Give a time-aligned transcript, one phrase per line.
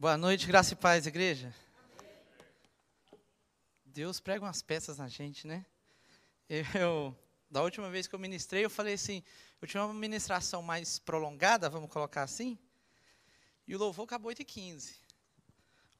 [0.00, 1.54] Boa noite, graça e paz, igreja.
[3.84, 5.66] Deus prega umas peças na gente, né?
[6.74, 7.14] Eu,
[7.50, 9.22] da última vez que eu ministrei, eu falei assim,
[9.60, 12.58] eu tinha uma ministração mais prolongada, vamos colocar assim,
[13.68, 14.96] e o louvor acabou 8 e 15.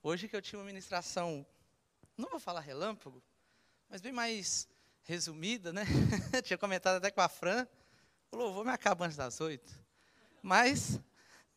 [0.03, 1.47] Hoje que eu tinha uma ministração,
[2.17, 3.23] não vou falar relâmpago,
[3.87, 4.67] mas bem mais
[5.03, 5.85] resumida, né?
[6.43, 7.69] tinha comentado até com a Fran,
[8.33, 9.79] o louvor me acaba antes das 8.
[10.41, 10.99] Mas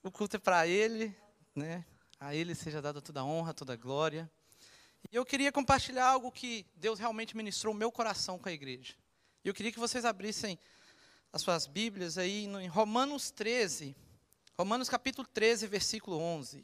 [0.04, 1.16] o culto é para ele,
[1.56, 1.86] né?
[2.24, 4.32] A ele seja dada toda a honra, toda a glória.
[5.12, 8.96] E eu queria compartilhar algo que Deus realmente ministrou o meu coração com a igreja.
[9.44, 10.58] E eu queria que vocês abrissem
[11.34, 13.94] as suas Bíblias aí em Romanos 13.
[14.58, 16.64] Romanos capítulo 13, versículo 11.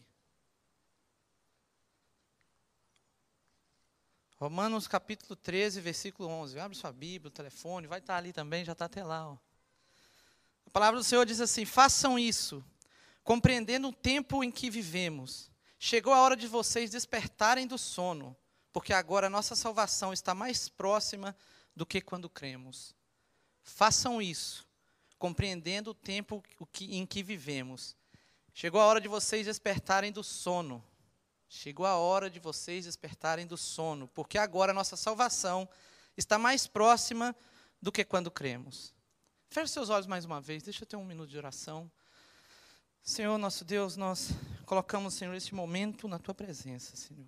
[4.38, 6.58] Romanos capítulo 13, versículo 11.
[6.58, 9.28] Abre sua Bíblia, o telefone, vai estar ali também, já está até lá.
[9.28, 9.38] Ó.
[10.66, 12.64] A palavra do Senhor diz assim: façam isso,
[13.26, 15.49] compreendendo o tempo em que vivemos.
[15.80, 18.36] Chegou a hora de vocês despertarem do sono,
[18.72, 21.36] porque agora a nossa salvação está mais próxima
[21.76, 22.94] do que quando cremos.
[23.64, 24.68] Façam isso,
[25.18, 26.44] compreendendo o tempo
[26.82, 27.96] em que vivemos.
[28.54, 30.84] Chegou a hora de vocês despertarem do sono,
[31.52, 35.68] Chegou a hora de vocês despertarem do sono, porque agora a nossa salvação
[36.16, 37.36] está mais próxima
[37.82, 38.94] do que quando cremos.
[39.50, 41.92] Feche seus olhos mais uma vez, deixa eu ter um minuto de oração.
[43.02, 44.30] Senhor, nosso Deus, nós
[44.70, 47.26] colocamos, Senhor, este momento na tua presença, Senhor.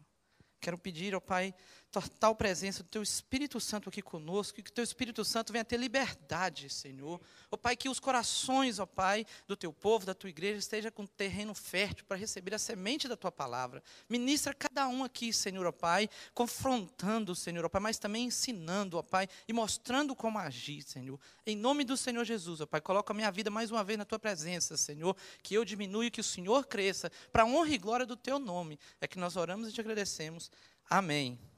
[0.59, 1.55] Quero pedir, ó Pai,
[1.91, 5.65] total presença do Teu Espírito Santo aqui conosco, e que o Teu Espírito Santo venha
[5.65, 7.19] ter liberdade, Senhor.
[7.51, 11.05] Ó Pai, que os corações, ó Pai, do Teu povo, da Tua igreja, estejam com
[11.05, 13.83] terreno fértil para receber a semente da Tua palavra.
[14.07, 19.03] Ministra cada um aqui, Senhor, ó Pai, confrontando, Senhor, ó Pai, mas também ensinando, ó
[19.03, 21.19] Pai, e mostrando como agir, Senhor.
[21.45, 24.05] Em nome do Senhor Jesus, ó Pai, coloca a minha vida mais uma vez na
[24.05, 28.05] Tua presença, Senhor, que eu diminua e que o Senhor cresça, para honra e glória
[28.05, 28.79] do Teu nome.
[29.01, 30.49] É que nós oramos e te agradecemos.
[30.89, 31.50] Amém.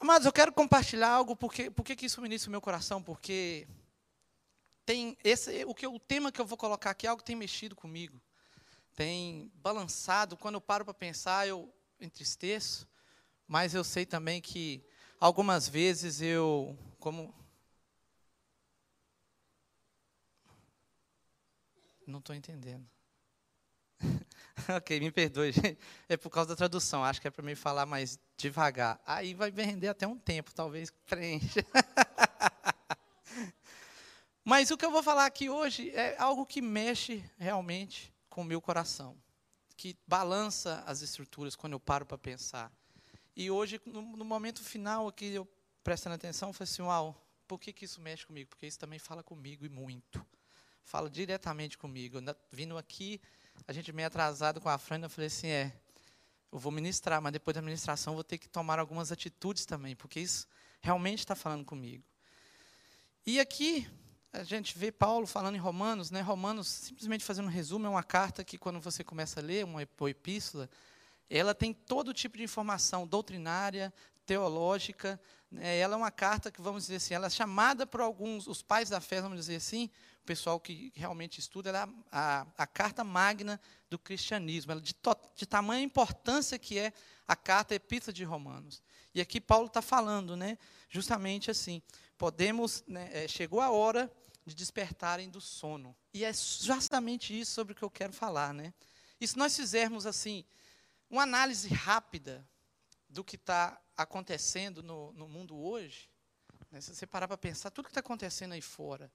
[0.00, 3.02] Amados, eu quero compartilhar algo, porque, porque que isso ministra o meu coração?
[3.02, 3.66] Porque
[4.86, 7.34] tem esse, o, que, o tema que eu vou colocar aqui é algo que tem
[7.34, 8.20] mexido comigo.
[8.94, 12.86] Tem balançado, quando eu paro para pensar, eu entristeço,
[13.46, 14.84] mas eu sei também que
[15.18, 17.34] algumas vezes eu, como.
[22.06, 22.88] Não estou entendendo.
[24.76, 25.78] ok, me perdoe, gente.
[26.08, 27.04] É por causa da tradução.
[27.04, 29.00] Acho que é para me falar mais devagar.
[29.06, 31.64] Aí vai me render até um tempo, talvez preencha.
[34.44, 38.44] Mas o que eu vou falar aqui hoje é algo que mexe realmente com o
[38.44, 39.14] meu coração,
[39.76, 42.72] que balança as estruturas quando eu paro para pensar.
[43.36, 45.46] E hoje, no, no, momento final aqui, eu
[45.84, 47.14] prestando atenção, falei assim, uau,
[47.46, 48.48] por que, que isso mexe comigo?
[48.48, 50.26] Porque isso também fala comigo e muito.
[50.82, 52.18] Fala diretamente comigo.
[52.50, 53.20] Vindo aqui,
[53.66, 55.72] a gente meio atrasado com a Fran, eu falei assim, é,
[56.50, 60.20] eu vou ministrar, mas depois da ministração vou ter que tomar algumas atitudes também, porque
[60.20, 60.46] isso
[60.80, 62.02] realmente está falando comigo.
[63.26, 63.86] E aqui
[64.32, 66.20] a gente vê Paulo falando em Romanos, né?
[66.20, 69.82] Romanos, simplesmente fazendo um resumo, é uma carta que quando você começa a ler, uma
[69.82, 70.68] epístola,
[71.28, 73.92] ela tem todo tipo de informação doutrinária,
[74.28, 75.18] teológica.
[75.50, 75.78] Né?
[75.78, 78.90] Ela é uma carta que, vamos dizer assim, ela é chamada por alguns, os pais
[78.90, 79.90] da fé, vamos dizer assim,
[80.26, 85.16] pessoal que realmente estuda, ela é a, a carta magna do cristianismo, ela de, to,
[85.34, 86.92] de tamanha importância que é
[87.26, 88.82] a carta Epístola de Romanos.
[89.14, 90.58] E aqui Paulo está falando, né,
[90.90, 91.80] justamente assim,
[92.18, 94.12] podemos, né, é, chegou a hora
[94.44, 95.96] de despertarem do sono.
[96.12, 98.52] E é justamente isso sobre o que eu quero falar.
[98.52, 98.74] Né?
[99.18, 100.44] E se nós fizermos assim,
[101.08, 102.46] uma análise rápida
[103.08, 106.08] do que está acontecendo no, no mundo hoje,
[106.70, 109.12] né, se você parar para pensar tudo que está acontecendo aí fora,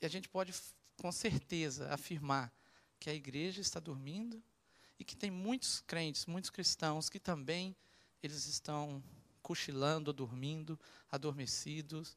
[0.00, 0.54] e a gente pode,
[0.96, 2.52] com certeza, afirmar
[3.00, 4.42] que a igreja está dormindo
[4.98, 7.76] e que tem muitos crentes, muitos cristãos que também
[8.22, 9.02] eles estão
[9.42, 10.78] cochilando, dormindo,
[11.10, 12.16] adormecidos,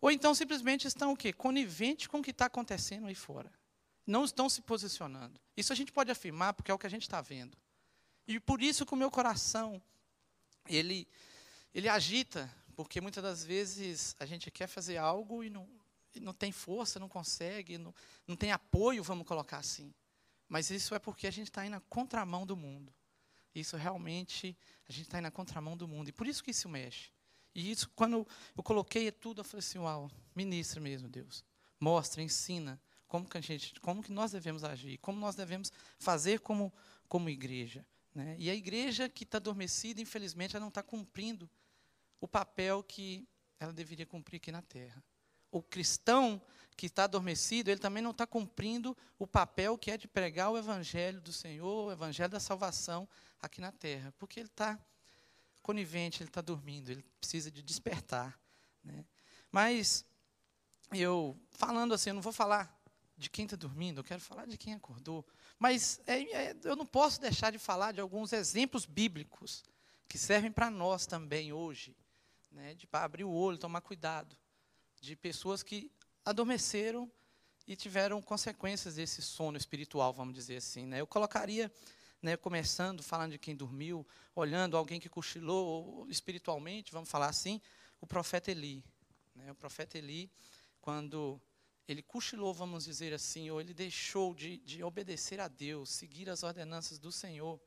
[0.00, 1.32] ou então simplesmente estão o quê?
[1.32, 3.52] Conivente com o que está acontecendo aí fora.
[4.06, 5.40] Não estão se posicionando.
[5.56, 7.58] Isso a gente pode afirmar porque é o que a gente está vendo.
[8.26, 9.82] E por isso que o meu coração,
[10.76, 11.08] ele,
[11.74, 15.68] ele agita, porque muitas das vezes a gente quer fazer algo e não,
[16.20, 17.94] não tem força, não consegue, não,
[18.26, 19.92] não tem apoio, vamos colocar assim.
[20.48, 22.92] Mas isso é porque a gente está indo na contramão do mundo.
[23.54, 24.56] Isso realmente,
[24.88, 26.08] a gente está indo na contramão do mundo.
[26.08, 27.10] E por isso que isso mexe.
[27.54, 28.26] E isso, quando
[28.56, 31.44] eu coloquei tudo, eu falei assim, uau, ministra mesmo, Deus.
[31.78, 36.40] Mostra, ensina como que a gente, como que nós devemos agir, como nós devemos fazer
[36.40, 36.72] como,
[37.08, 37.84] como igreja.
[38.14, 38.36] Né?
[38.38, 41.48] E a igreja que está adormecida, infelizmente, ela não está cumprindo
[42.20, 43.26] o papel que
[43.58, 45.02] ela deveria cumprir aqui na terra.
[45.50, 46.40] o cristão
[46.76, 50.56] que está adormecido, ele também não está cumprindo o papel que é de pregar o
[50.56, 53.08] evangelho do Senhor, o evangelho da salvação
[53.40, 54.78] aqui na terra, porque ele está
[55.62, 58.38] conivente, ele está dormindo, ele precisa de despertar.
[58.82, 59.04] Né?
[59.50, 60.06] Mas
[60.92, 62.74] eu, falando assim, eu não vou falar
[63.16, 65.26] de quem está dormindo, eu quero falar de quem acordou.
[65.60, 69.62] Mas é, é, eu não posso deixar de falar de alguns exemplos bíblicos
[70.08, 71.94] que servem para nós também hoje,
[72.50, 74.34] né, de para abrir o olho, tomar cuidado,
[75.02, 75.92] de pessoas que
[76.24, 77.12] adormeceram
[77.66, 80.86] e tiveram consequências desse sono espiritual, vamos dizer assim.
[80.86, 80.98] Né.
[80.98, 81.70] Eu colocaria,
[82.22, 87.60] né, começando falando de quem dormiu, olhando alguém que cochilou espiritualmente, vamos falar assim,
[88.00, 88.82] o profeta Eli.
[89.34, 90.32] Né, o profeta Eli,
[90.80, 91.38] quando
[91.90, 96.44] ele cochilou, vamos dizer assim, ou ele deixou de, de obedecer a Deus, seguir as
[96.44, 97.60] ordenanças do Senhor.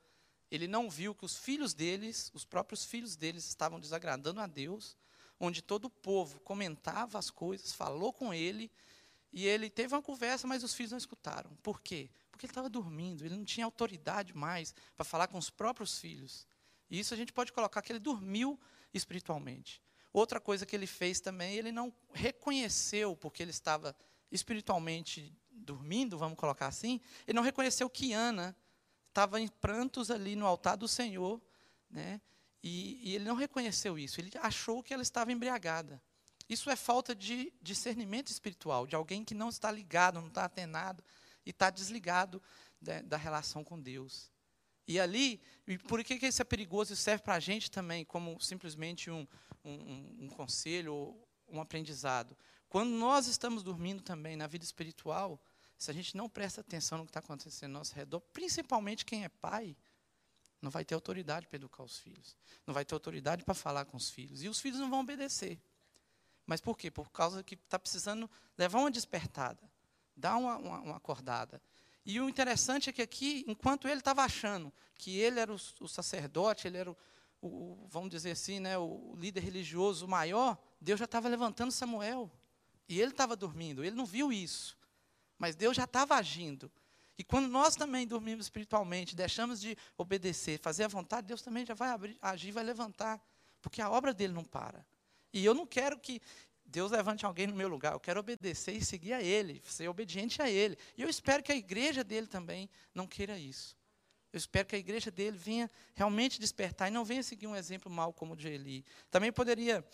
[0.50, 4.96] Ele não viu que os filhos deles, os próprios filhos deles, estavam desagradando a Deus,
[5.38, 8.72] onde todo o povo comentava as coisas, falou com ele,
[9.34, 11.54] e ele teve uma conversa, mas os filhos não escutaram.
[11.62, 12.10] Por quê?
[12.32, 16.48] Porque ele estava dormindo, ele não tinha autoridade mais para falar com os próprios filhos.
[16.90, 18.58] E isso a gente pode colocar que ele dormiu
[18.94, 19.82] espiritualmente.
[20.14, 23.94] Outra coisa que ele fez também, ele não reconheceu, porque ele estava
[24.34, 28.56] espiritualmente dormindo, vamos colocar assim, ele não reconheceu que Ana
[29.08, 31.42] estava em prantos ali no altar do Senhor,
[31.90, 32.20] né?
[32.64, 36.02] E, e, ele não reconheceu isso, ele achou que ela estava embriagada.
[36.50, 41.04] Isso é falta de discernimento espiritual, de alguém que não está ligado, não está atenado
[41.46, 42.42] e está desligado
[42.82, 44.32] da, da, relação com Deus.
[44.88, 46.94] E ali, e por que, que isso é perigoso?
[46.94, 49.28] Isso serve para a gente também, como simplesmente um,
[49.64, 52.36] um, um conselho ou um aprendizado.
[52.74, 55.40] Quando nós estamos dormindo também na vida espiritual,
[55.78, 59.24] se a gente não presta atenção no que está acontecendo ao nosso redor, principalmente quem
[59.24, 59.78] é pai,
[60.60, 62.36] não vai ter autoridade para educar os filhos,
[62.66, 65.62] não vai ter autoridade para falar com os filhos, e os filhos não vão obedecer.
[66.48, 66.90] Mas por quê?
[66.90, 68.28] Por causa que está precisando
[68.58, 69.62] levar uma despertada,
[70.18, 71.62] dar uma, uma, uma, acordada.
[72.04, 75.88] E o interessante é que aqui, enquanto ele estava achando que ele era o, o
[75.88, 76.98] sacerdote, ele era o,
[77.40, 82.32] o, vamos dizer assim, né, o líder religioso maior, Deus já estava levantando Samuel.
[82.88, 84.78] E ele estava dormindo, ele não viu isso.
[85.38, 86.72] Mas Deus já estava agindo.
[87.18, 91.74] E quando nós também dormimos espiritualmente, deixamos de obedecer, fazer a vontade, Deus também já
[91.74, 93.22] vai abrir, agir, vai levantar.
[93.62, 94.86] Porque a obra dele não para.
[95.32, 96.22] E eu não quero que
[96.66, 97.94] Deus levante alguém no meu lugar.
[97.94, 100.78] Eu quero obedecer e seguir a Ele, ser obediente a Ele.
[100.98, 103.78] E eu espero que a igreja dele também não queira isso.
[104.32, 107.92] Eu espero que a igreja dele venha realmente despertar e não venha seguir um exemplo
[107.92, 108.84] mau como o de Eli.
[109.12, 109.86] Também poderia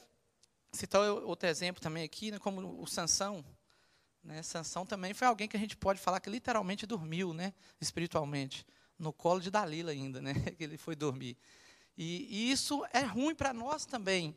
[0.72, 3.44] citar outro exemplo também aqui, né, como o Sansão.
[4.24, 8.66] Né, Sansão também foi alguém que a gente pode falar que literalmente dormiu, né, espiritualmente,
[8.98, 11.38] no colo de Dalila ainda, né, que ele foi dormir.
[11.98, 14.36] E, e isso é ruim para nós também,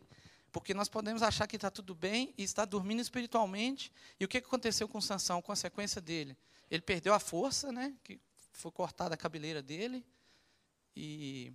[0.51, 3.93] porque nós podemos achar que está tudo bem e está dormindo espiritualmente.
[4.19, 6.37] E o que aconteceu com Sansão, consequência dele?
[6.71, 8.21] Ele perdeu a força, né, que
[8.53, 10.05] foi cortada a cabeleira dele,
[10.95, 11.53] e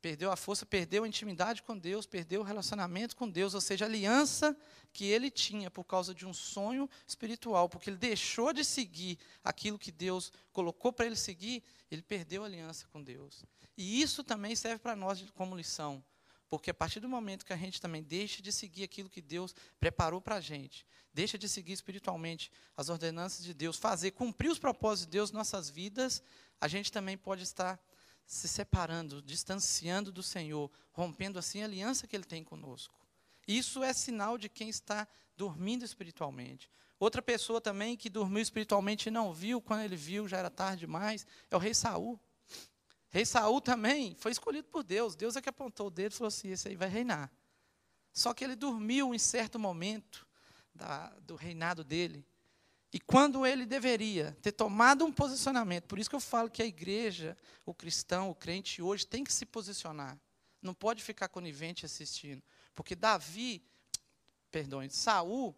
[0.00, 3.84] Perdeu a força, perdeu a intimidade com Deus, perdeu o relacionamento com Deus, ou seja,
[3.84, 4.56] a aliança
[4.92, 9.78] que ele tinha por causa de um sonho espiritual, porque ele deixou de seguir aquilo
[9.78, 13.44] que Deus colocou para ele seguir, ele perdeu a aliança com Deus.
[13.76, 16.02] E isso também serve para nós como lição,
[16.48, 19.52] porque a partir do momento que a gente também deixa de seguir aquilo que Deus
[19.80, 24.60] preparou para a gente, deixa de seguir espiritualmente as ordenanças de Deus, fazer cumprir os
[24.60, 26.22] propósitos de Deus em nossas vidas,
[26.60, 27.80] a gente também pode estar
[28.28, 32.94] se separando, distanciando do Senhor, rompendo assim a aliança que Ele tem conosco.
[33.46, 36.70] Isso é sinal de quem está dormindo espiritualmente.
[37.00, 40.80] Outra pessoa também que dormiu espiritualmente e não viu, quando ele viu já era tarde
[40.80, 42.20] demais, é o rei Saul.
[43.08, 45.16] Rei Saul também foi escolhido por Deus.
[45.16, 47.32] Deus é que apontou o dedo e falou assim: esse aí vai reinar.
[48.12, 50.26] Só que ele dormiu em certo momento
[50.74, 52.26] da, do reinado dele.
[52.92, 56.66] E quando ele deveria ter tomado um posicionamento, por isso que eu falo que a
[56.66, 60.18] igreja, o cristão, o crente hoje tem que se posicionar.
[60.62, 62.42] Não pode ficar conivente assistindo.
[62.74, 63.62] Porque Davi,
[64.50, 65.54] perdão, Saul,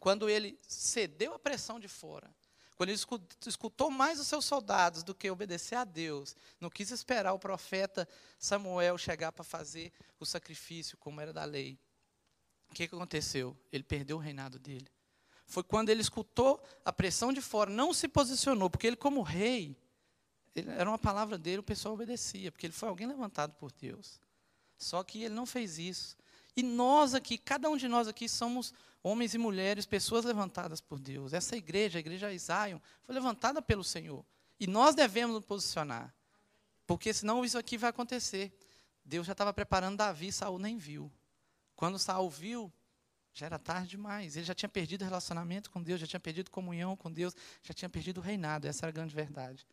[0.00, 2.34] quando ele cedeu à pressão de fora,
[2.74, 2.98] quando ele
[3.46, 8.08] escutou mais os seus soldados do que obedecer a Deus, não quis esperar o profeta
[8.38, 11.78] Samuel chegar para fazer o sacrifício, como era da lei.
[12.70, 13.54] O que, que aconteceu?
[13.70, 14.88] Ele perdeu o reinado dele
[15.50, 19.76] foi quando ele escutou a pressão de fora, não se posicionou, porque ele, como rei,
[20.54, 24.20] ele, era uma palavra dele, o pessoal obedecia, porque ele foi alguém levantado por Deus.
[24.78, 26.16] Só que ele não fez isso.
[26.56, 31.00] E nós aqui, cada um de nós aqui, somos homens e mulheres, pessoas levantadas por
[31.00, 31.32] Deus.
[31.32, 34.24] Essa igreja, a igreja Zion, foi levantada pelo Senhor.
[34.58, 36.14] E nós devemos nos posicionar.
[36.86, 38.56] Porque senão isso aqui vai acontecer.
[39.04, 41.10] Deus já estava preparando Davi, Saul nem viu.
[41.74, 42.72] Quando Saul viu,
[43.32, 44.36] Já era tarde demais.
[44.36, 47.88] Ele já tinha perdido relacionamento com Deus, já tinha perdido comunhão com Deus, já tinha
[47.88, 48.66] perdido o reinado.
[48.66, 49.66] Essa era a grande verdade.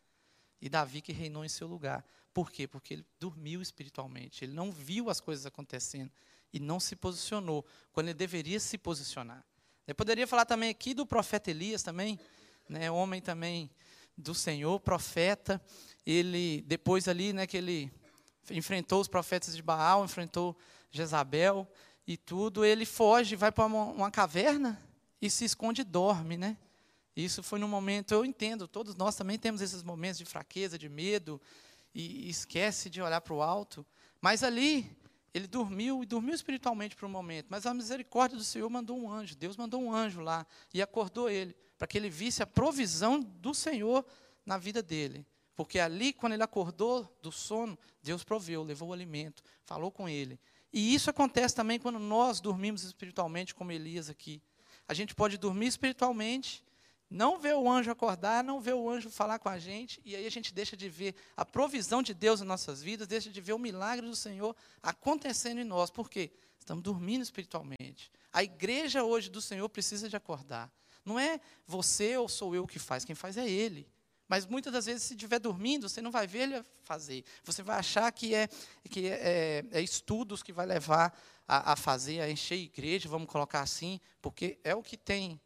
[0.60, 2.04] E Davi que reinou em seu lugar.
[2.32, 2.66] Por quê?
[2.66, 4.44] Porque ele dormiu espiritualmente.
[4.44, 6.10] Ele não viu as coisas acontecendo
[6.52, 9.44] e não se posicionou quando ele deveria se posicionar.
[9.86, 12.18] Eu poderia falar também aqui do profeta Elias também,
[12.68, 13.70] né, homem também
[14.16, 15.60] do Senhor, profeta.
[16.04, 17.90] Ele depois ali, né, que ele
[18.50, 20.56] enfrentou os profetas de Baal, enfrentou
[20.90, 21.70] Jezabel
[22.08, 24.80] e tudo, ele foge, vai para uma, uma, caverna
[25.20, 26.56] e se esconde e dorme, né?
[27.14, 30.88] Isso foi num momento, eu entendo, todos nós também temos esses momentos de fraqueza, de
[30.88, 31.38] medo,
[31.94, 33.84] e, esquece de olhar para o alto.
[34.22, 34.90] Mas ali,
[35.34, 39.12] ele dormiu, e dormiu espiritualmente por um momento, mas a misericórdia do Senhor mandou um
[39.12, 43.20] anjo, Deus mandou um anjo lá, e acordou ele, para que ele visse a provisão
[43.20, 44.02] do Senhor
[44.46, 45.26] na vida dele.
[45.54, 50.40] Porque ali, quando ele acordou do sono, Deus proveu, levou o alimento, falou com ele.
[50.72, 54.42] E isso acontece também quando nós dormimos espiritualmente, como Elias aqui.
[54.86, 56.64] A gente pode dormir espiritualmente,
[57.10, 60.26] não ver o anjo acordar, não ver o anjo falar com a gente, e aí
[60.26, 63.54] a gente deixa de ver a provisão de Deus em nossas vidas, deixa de ver
[63.54, 65.90] o milagre do Senhor acontecendo em nós.
[65.90, 66.30] Por quê?
[66.58, 68.10] Estamos dormindo espiritualmente.
[68.30, 70.70] A igreja hoje do Senhor precisa de acordar.
[71.02, 73.88] Não é você ou sou eu que faz, quem faz é Ele.
[74.28, 77.24] Mas muitas das vezes, se estiver dormindo, você não vai ver ele fazer.
[77.44, 78.46] Você vai achar que é,
[78.90, 83.08] que é, é, é estudos que vai levar a, a, fazer, a encher a igreja,
[83.08, 85.40] vamos colocar assim, porque é o que tem,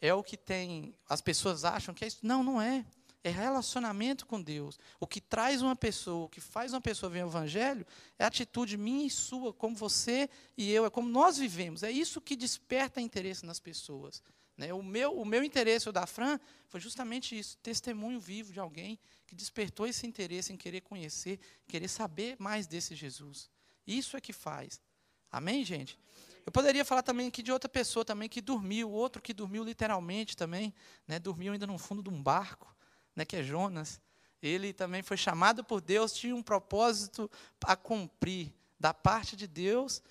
[0.00, 0.94] é o que tem.
[1.08, 2.20] As pessoas acham que é isso.
[2.22, 2.86] Não, não é.
[3.24, 4.78] É relacionamento com Deus.
[5.00, 7.84] O que traz uma pessoa, o que faz uma pessoa ver o Evangelho,
[8.16, 11.82] é a atitude minha e sua, como você e eu, é como nós vivemos.
[11.82, 14.22] É isso que desperta interesse nas pessoas.
[14.58, 14.74] Né?
[14.74, 18.98] O, meu, o meu interesse, o da Fran, foi justamente isso: testemunho vivo de alguém
[19.24, 21.38] que despertou esse interesse em querer conhecer,
[21.68, 23.48] querer saber mais desse Jesus.
[23.86, 24.82] Isso é que faz.
[25.30, 25.96] Amém, gente?
[26.44, 30.36] Eu poderia falar também aqui de outra pessoa também que dormiu, outro que dormiu literalmente
[30.36, 30.74] também,
[31.06, 31.18] né?
[31.18, 32.74] dormiu ainda no fundo de um barco,
[33.14, 33.24] né?
[33.24, 34.00] que é Jonas.
[34.42, 37.30] Ele também foi chamado por Deus, tinha um propósito
[37.62, 40.02] a cumprir da parte de Deus,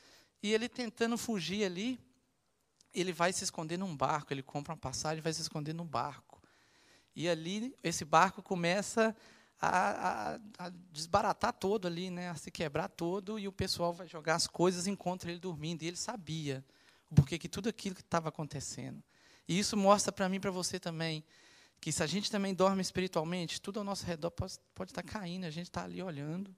[0.44, 2.00] e ele tentando fugir ali,
[3.00, 5.86] ele vai se esconder num barco, ele compra uma passagem e vai se esconder num
[5.86, 6.42] barco.
[7.16, 9.16] E ali, esse barco começa
[9.60, 14.08] a, a, a, desbaratar todo ali, né, a se quebrar todo, e o pessoal vai
[14.08, 15.84] jogar as coisas e encontra ele dormindo.
[15.84, 16.64] E ele sabia
[17.10, 19.02] o porquê que tudo aquilo que estava acontecendo.
[19.48, 21.24] E isso mostra para mim e para você também,
[21.80, 25.08] que se a gente também dorme espiritualmente, tudo ao nosso redor pode, pode estar tá
[25.08, 26.56] caindo, a gente está ali olhando,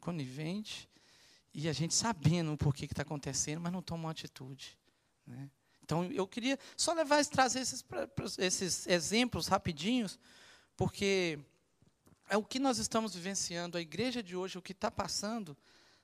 [0.00, 0.88] conivente,
[1.52, 4.77] e a gente sabendo o porquê que está acontecendo, mas não toma uma atitude.
[5.28, 5.50] Né?
[5.84, 7.84] Então, eu queria só levar trazer esses,
[8.38, 10.18] esses exemplos rapidinhos,
[10.76, 11.38] porque
[12.28, 15.56] é o que nós estamos vivenciando, a igreja de hoje, o que está passando,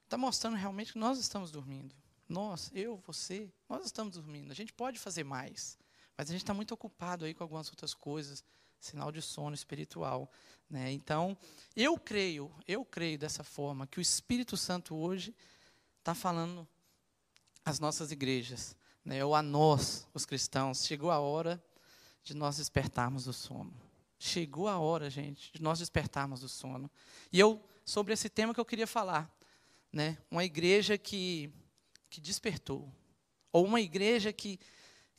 [0.04, 1.94] está mostrando realmente que nós estamos dormindo.
[2.28, 4.50] Nós, eu, você, nós estamos dormindo.
[4.50, 5.78] A gente pode fazer mais,
[6.16, 8.42] mas a gente está muito ocupado aí com algumas outras coisas,
[8.80, 10.30] sinal de sono espiritual.
[10.68, 10.92] Né?
[10.92, 11.36] Então,
[11.76, 15.34] eu creio, eu creio dessa forma, que o Espírito Santo hoje
[15.98, 16.66] está falando
[17.64, 21.62] às nossas igrejas né, ou a nós, os cristãos, chegou a hora
[22.22, 23.72] de nós despertarmos do sono.
[24.18, 26.90] Chegou a hora, gente, de nós despertarmos do sono.
[27.30, 29.30] E eu, sobre esse tema que eu queria falar,
[29.92, 31.52] né, uma igreja que,
[32.08, 32.90] que despertou,
[33.52, 34.58] ou uma igreja que,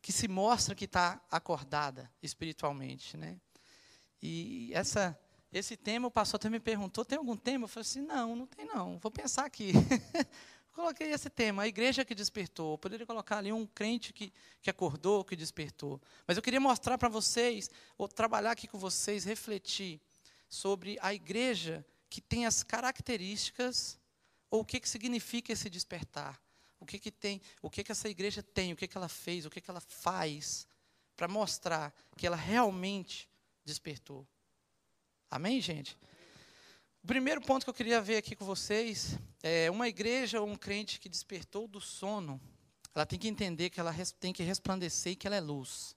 [0.01, 3.15] que se mostra que está acordada espiritualmente.
[3.15, 3.39] Né?
[4.21, 5.17] E essa,
[5.53, 7.65] esse tema, o pastor até me perguntou, tem algum tema?
[7.65, 9.71] Eu falei assim, não, não tem não, vou pensar aqui.
[10.75, 12.73] Coloquei esse tema, a igreja que despertou.
[12.73, 16.01] Eu poderia colocar ali um crente que, que acordou, que despertou.
[16.27, 20.01] Mas eu queria mostrar para vocês, ou trabalhar aqui com vocês, refletir
[20.49, 23.97] sobre a igreja que tem as características,
[24.51, 26.41] ou o que, que significa esse despertar.
[26.77, 29.45] O que, que tem, o que, que essa igreja tem, o que, que ela fez,
[29.45, 30.67] o que, que ela faz,
[31.15, 33.29] para mostrar que ela realmente
[33.63, 34.27] despertou.
[35.31, 35.97] Amém, gente?
[37.01, 40.55] O primeiro ponto que eu queria ver aqui com vocês é uma igreja ou um
[40.55, 42.41] crente que despertou do sono,
[42.95, 45.95] ela tem que entender que ela tem que resplandecer e que ela é luz.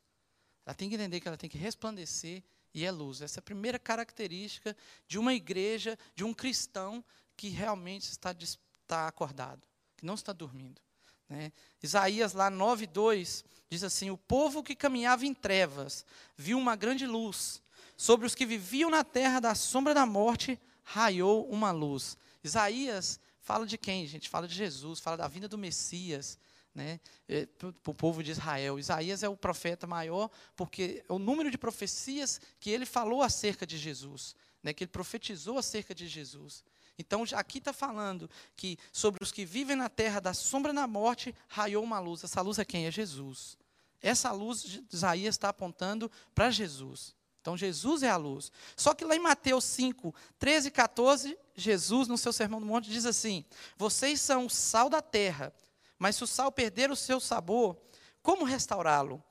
[0.67, 2.43] Ela tem que entender que ela tem que resplandecer
[2.75, 3.23] e é luz.
[3.23, 4.77] Essa é a primeira característica
[5.07, 7.03] de uma igreja, de um cristão
[7.39, 9.63] que realmente está, está acordado,
[9.97, 10.83] que não está dormindo.
[11.27, 11.51] Né?
[11.83, 16.05] Isaías lá 9,2 diz assim: O povo que caminhava em trevas
[16.37, 17.63] viu uma grande luz.
[17.97, 22.15] Sobre os que viviam na terra da sombra da morte, raiou uma luz.
[22.45, 24.29] Isaías fala de quem, gente?
[24.29, 26.39] Fala de Jesus, fala da vinda do Messias,
[26.75, 27.01] né?
[27.27, 28.79] É, para o povo de Israel.
[28.79, 33.67] Isaías é o profeta maior, porque é o número de profecias que ele falou acerca
[33.67, 34.37] de Jesus.
[34.63, 36.65] né, que ele profetizou acerca de Jesus.
[36.99, 41.33] Então, aqui está falando que sobre os que vivem na terra da sombra da morte,
[41.47, 42.25] raiou uma luz.
[42.25, 42.87] Essa luz é quem?
[42.87, 43.57] É Jesus.
[44.03, 47.15] Essa luz Isaías está apontando para Jesus.
[47.41, 48.51] Então, Jesus é a luz.
[48.77, 52.91] Só que lá em Mateus 5, 13 e 14, Jesus, no seu Sermão do Monte,
[52.91, 53.45] diz assim:
[53.77, 55.53] Vocês são o sal da terra,
[55.99, 57.77] mas se o sal perder o seu sabor,
[58.23, 59.23] como restaurá-lo?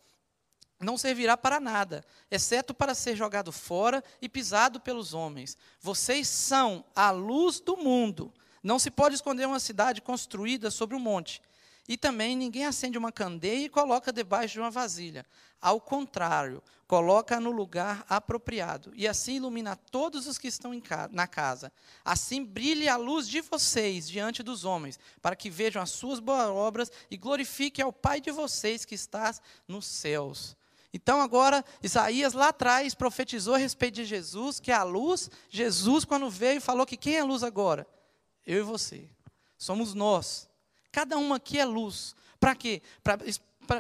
[0.79, 5.57] não servirá para nada, exceto para ser jogado fora e pisado pelos homens.
[5.81, 8.31] Vocês são a luz do mundo.
[8.62, 11.41] Não se pode esconder uma cidade construída sobre um monte.
[11.88, 15.25] E também ninguém acende uma candeia e coloca debaixo de uma vasilha.
[15.62, 18.91] Ao contrário, coloca no lugar apropriado.
[18.96, 20.72] E assim ilumina todos os que estão
[21.12, 21.72] na casa.
[22.03, 26.50] Assim brilhe a luz de vocês diante dos homens, para que vejam as suas boas
[26.50, 29.34] obras e glorifiquem ao Pai de vocês que está
[29.67, 30.56] nos céus.
[30.94, 35.29] Então agora, Isaías lá atrás profetizou a respeito de Jesus, que é a luz.
[35.50, 37.88] Jesus, quando veio, falou que quem é a luz agora?
[38.46, 39.10] Eu e você.
[39.58, 40.50] Somos nós.
[40.98, 42.16] Cada um aqui é luz.
[42.39, 42.82] Para quê?
[43.04, 43.20] Para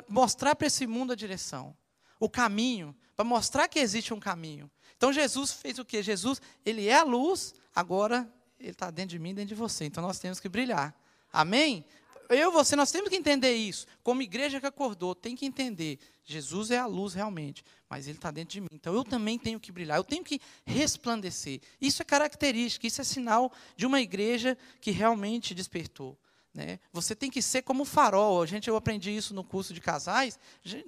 [0.07, 1.75] mostrar para esse mundo a direção,
[2.19, 4.69] o caminho, para mostrar que existe um caminho.
[4.95, 6.03] Então Jesus fez o quê?
[6.03, 9.85] Jesus, ele é a luz, agora ele está dentro de mim, dentro de você.
[9.85, 10.93] Então nós temos que brilhar.
[11.33, 11.83] Amém?
[12.29, 13.87] eu e você, nós temos que entender isso.
[14.03, 15.97] Como igreja que acordou, tem que entender.
[16.23, 18.67] Jesus é a luz realmente, mas ele está dentro de mim.
[18.71, 21.61] Então eu também tenho que brilhar, eu tenho que resplandecer.
[21.81, 26.15] Isso é característica, isso é sinal de uma igreja que realmente despertou.
[26.57, 26.79] Né?
[26.91, 28.41] Você tem que ser como um farol.
[28.41, 30.39] A gente, eu aprendi isso no curso de casais.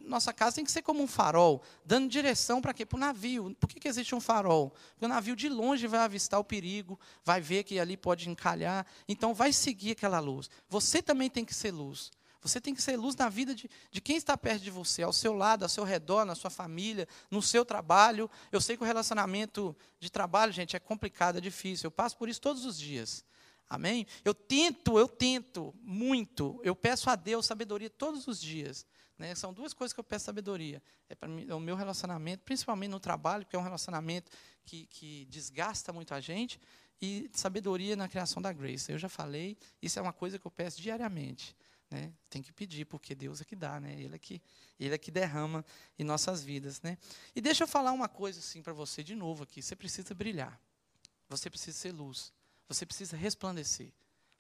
[0.04, 2.88] Nossa casa tem que ser como um farol, dando direção para quê?
[2.88, 3.56] Para o navio.
[3.60, 4.72] Por que, que existe um farol?
[4.94, 8.84] Porque o navio de longe vai avistar o perigo, vai ver que ali pode encalhar,
[9.08, 10.50] então vai seguir aquela luz.
[10.68, 12.10] Você também tem que ser luz.
[12.42, 15.14] Você tem que ser luz na vida de, de quem está perto de você, ao
[15.14, 18.28] seu lado, ao seu redor, na sua família, no seu trabalho.
[18.52, 21.86] Eu sei que o relacionamento de trabalho, gente, é complicado, é difícil.
[21.86, 23.24] Eu passo por isso todos os dias.
[23.70, 24.08] Amém?
[24.26, 26.60] Eu tento, eu tento muito.
[26.64, 28.86] Eu peço a Deus sabedoria todos os dias.
[29.18, 29.36] Né?
[29.36, 30.82] São duas coisas que eu peço sabedoria.
[31.08, 34.32] É para é o meu relacionamento, principalmente no trabalho, que é um relacionamento
[34.66, 36.60] que, que desgasta muito a gente,
[37.02, 38.92] e sabedoria na criação da Grace.
[38.92, 41.56] Eu já falei, isso é uma coisa que eu peço diariamente.
[41.92, 42.14] Né?
[42.30, 44.00] Tem que pedir, porque Deus é que dá, né?
[44.00, 44.42] Ele é que,
[44.80, 45.66] ele é que derrama
[45.98, 46.82] em nossas vidas.
[46.82, 46.98] Né?
[47.36, 49.62] E deixa eu falar uma coisa assim para você de novo aqui.
[49.62, 50.60] Você precisa brilhar.
[51.28, 52.32] Você precisa ser luz.
[52.70, 53.92] Você precisa resplandecer.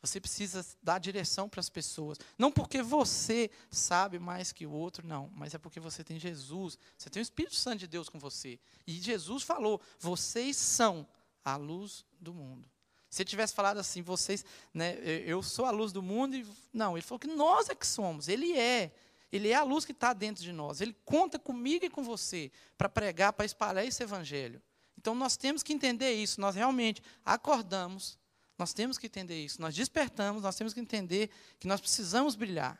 [0.01, 2.17] Você precisa dar direção para as pessoas.
[2.37, 5.29] Não porque você sabe mais que o outro, não.
[5.35, 6.77] Mas é porque você tem Jesus.
[6.97, 8.57] Você tem o Espírito Santo de Deus com você.
[8.87, 11.05] E Jesus falou: vocês são
[11.43, 12.69] a luz do mundo.
[13.09, 16.95] Se ele tivesse falado assim, vocês, né, eu sou a luz do mundo, e, não,
[16.95, 18.93] ele falou que nós é que somos, ele é.
[19.31, 20.81] Ele é a luz que está dentro de nós.
[20.81, 24.61] Ele conta comigo e com você para pregar, para espalhar esse evangelho.
[24.97, 26.41] Então nós temos que entender isso.
[26.41, 28.17] Nós realmente acordamos,
[28.59, 29.61] nós temos que entender isso.
[29.61, 32.77] Nós despertamos, nós temos que entender que nós precisamos brilhar.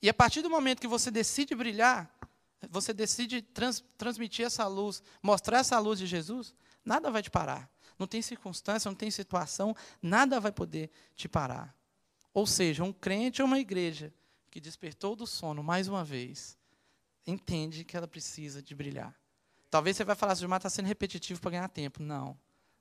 [0.00, 2.10] E a partir do momento que você decide brilhar,
[2.70, 7.70] você decide trans, transmitir essa luz, mostrar essa luz de Jesus, nada vai te parar.
[7.98, 11.76] Não tem circunstância, não tem situação, nada vai poder te parar.
[12.32, 14.12] Ou seja, um crente ou uma igreja
[14.50, 16.56] que despertou do sono mais uma vez,
[17.26, 19.14] entende que ela precisa de brilhar.
[19.70, 22.02] Talvez você vai falar, Gilmar está sendo repetitivo para ganhar tempo.
[22.02, 22.38] Não,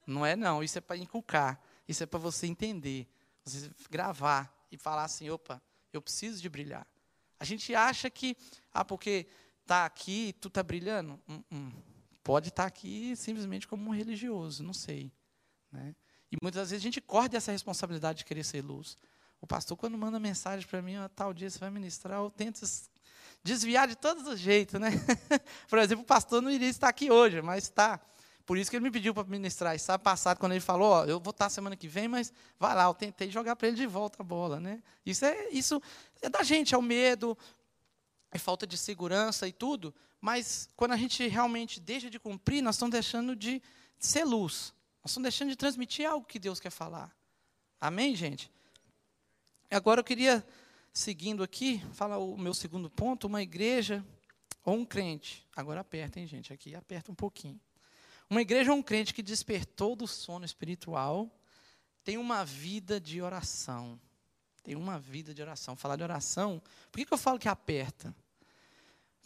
[0.07, 0.63] não é não.
[0.63, 1.59] Isso é para inculcar.
[1.87, 3.07] Isso é para você entender.
[3.43, 5.61] Você gravar e falar assim, opa,
[5.93, 6.87] eu preciso de brilhar.
[7.39, 8.35] A gente acha que,
[8.73, 9.27] ah, porque
[9.61, 11.19] está aqui, tu está brilhando.
[11.27, 11.71] Hum, hum.
[12.23, 15.11] Pode estar tá aqui simplesmente como um religioso, não sei.
[15.71, 15.95] Né?
[16.31, 18.97] E muitas vezes a gente corre dessa responsabilidade de querer ser luz.
[19.39, 22.61] O pastor, quando manda mensagem para mim, tal dia você vai ministrar, eu tento
[23.43, 24.89] desviar de todos os jeitos, né?
[25.69, 28.01] Por exemplo, o pastor não iria estar aqui hoje, mas está.
[28.45, 29.75] Por isso que ele me pediu para ministrar.
[29.75, 32.75] E sabe passado, quando ele falou, ó, eu vou estar semana que vem, mas vai
[32.75, 34.83] lá, eu tentei jogar para ele de volta a bola, né?
[35.05, 35.81] Isso é, isso
[36.21, 37.35] é da gente, é o medo,
[38.31, 39.93] é falta de segurança e tudo.
[40.21, 43.61] Mas quando a gente realmente deixa de cumprir, nós estamos deixando de
[43.97, 44.73] ser luz.
[45.03, 47.15] Nós estamos deixando de transmitir algo que Deus quer falar.
[47.81, 48.51] Amém, gente?
[49.71, 50.45] Agora eu queria
[50.93, 54.05] seguindo aqui, fala o meu segundo ponto, uma igreja
[54.63, 55.45] ou um crente.
[55.55, 56.53] Agora aperta, hein, gente?
[56.53, 57.59] Aqui aperta um pouquinho.
[58.29, 61.29] Uma igreja ou um crente que despertou do sono espiritual
[62.03, 63.99] tem uma vida de oração.
[64.63, 65.75] Tem uma vida de oração.
[65.75, 66.61] Falar de oração,
[66.91, 68.15] por que, que eu falo que aperta?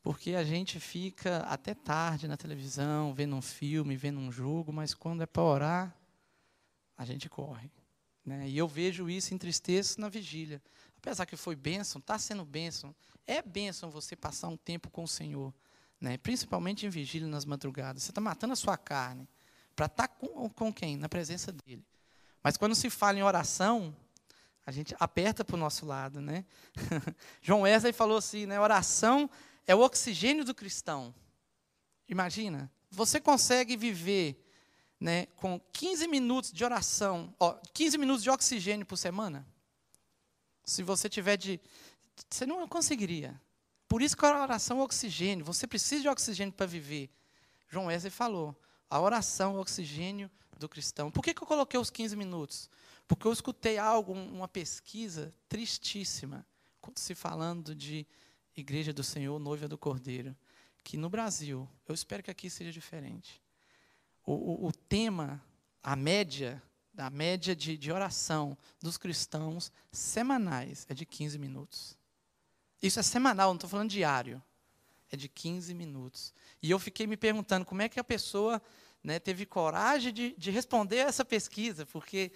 [0.01, 4.93] Porque a gente fica até tarde na televisão, vendo um filme, vendo um jogo, mas
[4.93, 5.95] quando é para orar,
[6.97, 7.69] a gente corre.
[8.25, 8.49] Né?
[8.49, 10.62] E eu vejo isso, entristeço na vigília.
[10.97, 12.95] Apesar que foi bênção, está sendo bênção.
[13.25, 15.53] É bênção você passar um tempo com o Senhor.
[15.99, 16.17] Né?
[16.17, 18.03] Principalmente em vigília nas madrugadas.
[18.03, 19.27] Você está matando a sua carne
[19.75, 20.97] para estar tá com, com quem?
[20.97, 21.85] Na presença dele.
[22.43, 23.95] Mas quando se fala em oração,
[24.65, 26.45] a gente aperta para o nosso lado, né?
[27.41, 28.59] João Wesley falou assim, né?
[28.59, 29.29] Oração
[29.67, 31.13] é o oxigênio do cristão.
[32.07, 34.43] Imagina, você consegue viver
[34.99, 39.47] né, com 15 minutos de oração, ó, 15 minutos de oxigênio por semana?
[40.63, 41.59] Se você tiver de.
[42.29, 43.39] Você não conseguiria.
[43.89, 45.43] Por isso que a oração é oxigênio.
[45.43, 47.10] Você precisa de oxigênio para viver.
[47.67, 48.56] João Wesley falou:
[48.89, 51.12] a oração é o oxigênio do cristão.
[51.12, 52.69] Por que, que eu coloquei os 15 minutos?
[53.08, 56.45] Porque eu escutei algo, uma pesquisa tristíssima,
[56.95, 58.06] se falando de
[58.56, 60.36] Igreja do Senhor, noiva do Cordeiro,
[60.84, 63.41] que no Brasil, eu espero que aqui seja diferente.
[64.23, 65.43] O, o, o tema,
[65.82, 66.62] a média
[66.93, 71.98] da média de, de oração dos cristãos semanais é de 15 minutos.
[72.81, 74.41] Isso é semanal, não estou falando diário.
[75.11, 76.33] É de 15 minutos.
[76.61, 78.61] E eu fiquei me perguntando como é que a pessoa
[79.03, 82.31] né, teve coragem de, de responder essa pesquisa, porque,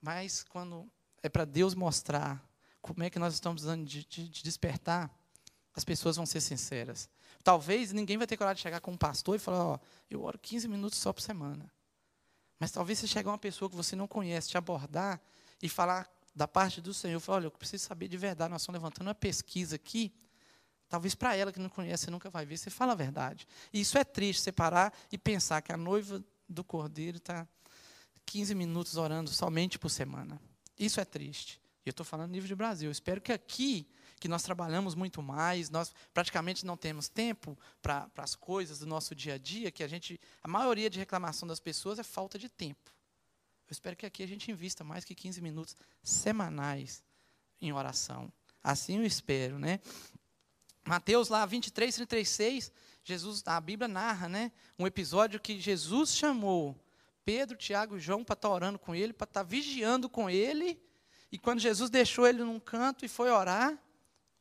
[0.00, 0.90] mas quando
[1.22, 2.44] é para Deus mostrar
[2.80, 5.10] como é que nós estamos precisando de, de, de, despertar,
[5.74, 7.08] as pessoas vão ser sinceras.
[7.44, 9.78] Talvez ninguém vai ter coragem de chegar com um pastor e falar, ó,
[10.10, 11.70] eu oro 15 minutos só por semana.
[12.58, 15.20] Mas talvez se chegar uma pessoa que você não conhece, te abordar
[15.62, 18.80] e falar da parte do Senhor, falar, olha, eu preciso saber de verdade, nós estamos
[18.80, 20.12] levantando uma pesquisa aqui,
[20.88, 23.46] talvez para ela que não conhece, nunca vai ver, você fala a verdade.
[23.72, 27.46] E isso é triste, você parar e pensar que a noiva do Cordeiro está
[28.26, 30.40] 15 minutos orando somente por semana.
[30.78, 31.60] Isso é triste.
[31.84, 32.88] E eu estou falando nível de Brasil.
[32.88, 33.86] Eu espero que aqui
[34.20, 39.14] que nós trabalhamos muito mais, nós praticamente não temos tempo para as coisas do nosso
[39.14, 42.50] dia a dia, que a gente, a maioria de reclamação das pessoas é falta de
[42.50, 42.92] tempo.
[43.70, 47.04] Eu espero que aqui a gente invista mais que 15 minutos semanais
[47.62, 48.32] em oração.
[48.64, 49.78] Assim eu espero, né?
[50.84, 52.72] Mateus lá 23, 36,
[53.04, 56.76] Jesus, a Bíblia narra, né, um episódio que Jesus chamou
[57.24, 60.28] Pedro, Tiago e João para estar tá orando com ele, para estar tá vigiando com
[60.28, 60.82] ele,
[61.30, 63.78] e quando Jesus deixou ele num canto e foi orar,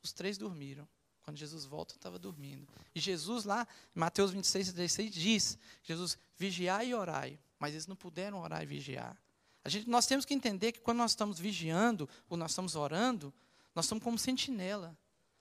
[0.01, 0.87] os três dormiram.
[1.21, 2.67] Quando Jesus volta, estava dormindo.
[2.95, 7.39] E Jesus lá, em Mateus 26, 36, diz, Jesus, vigiai e orai.
[7.60, 9.22] Mas eles não puderam orar e vigiar.
[9.63, 13.34] A gente, nós temos que entender que quando nós estamos vigiando, ou nós estamos orando,
[13.76, 14.98] nós estamos como sentinela.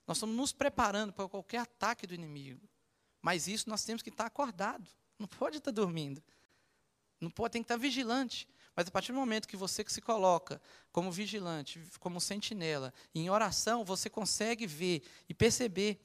[0.06, 2.68] Nós estamos nos preparando para qualquer ataque do inimigo.
[3.22, 4.88] Mas isso nós temos que estar acordado.
[5.18, 6.22] Não pode estar dormindo.
[7.20, 8.48] Não pode, tem que estar vigilante.
[8.74, 10.60] Mas a partir do momento que você que se coloca
[10.92, 16.00] como vigilante, como sentinela, em oração, você consegue ver e perceber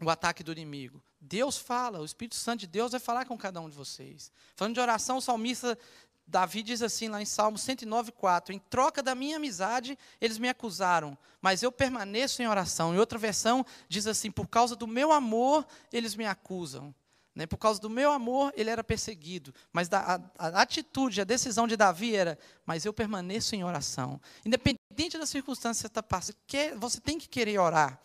[0.00, 1.02] o ataque do inimigo.
[1.24, 4.30] Deus fala, o Espírito Santo de Deus vai falar com cada um de vocês.
[4.54, 5.78] Falando de oração, o salmista
[6.26, 11.16] Davi diz assim lá em Salmo 109:4, em troca da minha amizade, eles me acusaram,
[11.40, 12.94] mas eu permaneço em oração.
[12.94, 16.94] Em outra versão diz assim, por causa do meu amor, eles me acusam.
[17.34, 17.46] Né?
[17.46, 19.52] Por causa do meu amor, ele era perseguido.
[19.72, 24.20] Mas a, a, atitude, a decisão de Davi era: mas eu permaneço em oração.
[24.44, 26.36] Independente da circunstância que você está passando,
[26.78, 28.00] você tem que querer orar.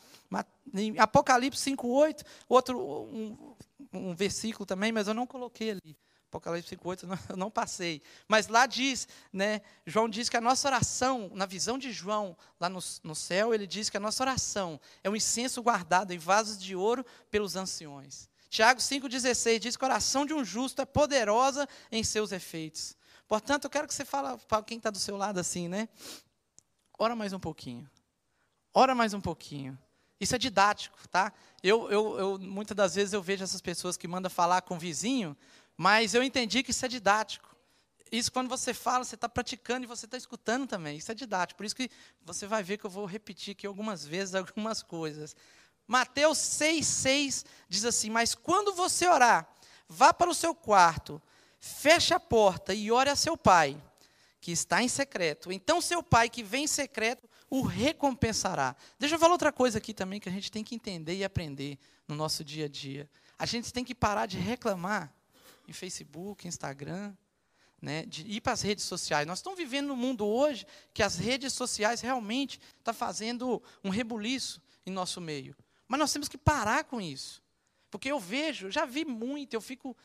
[0.74, 3.56] Em Apocalipse 5,8, outro um,
[3.92, 5.98] um, versículo também, mas eu não coloquei ali.
[6.28, 8.02] Apocalipse 5,8 eu não passei.
[8.28, 12.70] Mas lá diz, né, João diz que a nossa oração, na visão de João, lá
[12.70, 16.60] no, no céu, ele diz que a nossa oração é um incenso guardado em vasos
[16.60, 18.30] de ouro pelos anciões.
[18.50, 22.96] Tiago 5,16 diz que a oração de um justo é poderosa em seus efeitos.
[23.28, 25.88] Portanto, eu quero que você fale para quem está do seu lado assim, né?
[26.98, 27.90] Ora mais um pouquinho.
[28.74, 29.78] Ora mais um pouquinho.
[30.20, 31.32] Isso é didático, tá?
[31.64, 34.80] Eu, eu, eu, muitas das vezes eu vejo essas pessoas que mandam falar com o
[34.80, 35.36] vizinho,
[35.78, 37.56] mas eu entendi que isso é didático.
[38.12, 40.98] Isso quando você fala, você está praticando e você está escutando também.
[40.98, 41.58] Isso é didático.
[41.58, 41.90] Por isso que
[42.22, 45.36] você vai ver que eu vou repetir aqui algumas vezes algumas coisas.
[45.88, 49.48] Mateus 6,6 diz assim: Mas quando você orar,
[49.88, 51.22] vá para o seu quarto,
[51.60, 53.82] feche a porta e ore a seu pai,
[54.42, 55.52] que está em secreto.
[55.52, 58.76] Então seu pai que vem em secreto o recompensará.
[58.98, 61.78] Deixa eu falar outra coisa aqui também que a gente tem que entender e aprender
[62.08, 63.10] no nosso dia a dia.
[63.38, 65.14] A gente tem que parar de reclamar
[65.68, 67.14] em Facebook, Instagram,
[67.82, 69.26] né, de ir para as redes sociais.
[69.26, 73.90] Nós estamos vivendo num mundo hoje que as redes sociais realmente estão tá fazendo um
[73.90, 75.56] rebuliço em nosso meio.
[75.88, 77.42] Mas nós temos que parar com isso.
[77.90, 79.96] Porque eu vejo, já vi muito, eu fico.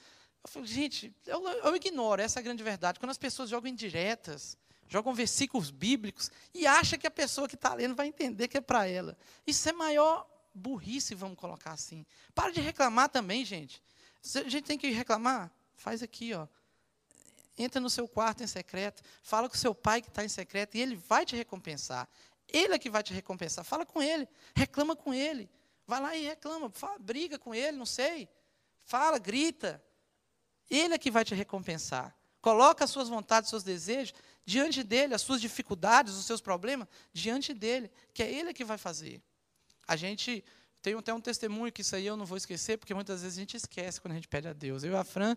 [0.54, 2.98] Eu gente, eu, eu ignoro, essa é a grande verdade.
[2.98, 4.56] Quando as pessoas jogam indiretas,
[4.94, 8.60] jogam versículos bíblicos e acha que a pessoa que está lendo vai entender que é
[8.60, 9.18] para ela.
[9.44, 12.06] Isso é maior burrice, vamos colocar assim.
[12.32, 13.82] Para de reclamar também, gente.
[14.22, 16.46] Se a gente tem que reclamar, faz aqui, ó.
[17.58, 20.80] Entra no seu quarto em secreto, fala com seu pai que está em secreto e
[20.80, 22.08] ele vai te recompensar.
[22.48, 23.64] Ele é que vai te recompensar.
[23.64, 25.50] Fala com ele, reclama com ele.
[25.88, 28.28] Vai lá e reclama, fala, briga com ele, não sei.
[28.84, 29.82] Fala, grita.
[30.70, 32.16] Ele é que vai te recompensar.
[32.40, 36.86] Coloca as suas vontades, os seus desejos diante dele, as suas dificuldades, os seus problemas
[37.12, 39.22] diante dele, que é ele que vai fazer.
[39.86, 40.44] A gente
[40.82, 43.40] tem até um testemunho que isso aí eu não vou esquecer, porque muitas vezes a
[43.40, 44.84] gente esquece quando a gente pede a Deus.
[44.84, 45.36] Eu e a Fran,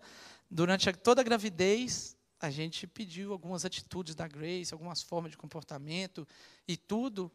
[0.52, 6.28] durante toda a gravidez, a gente pediu algumas atitudes da Grace, algumas formas de comportamento
[6.68, 7.32] e tudo.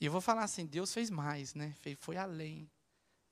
[0.00, 1.74] E eu vou falar assim, Deus fez mais, né?
[1.98, 2.70] Foi além.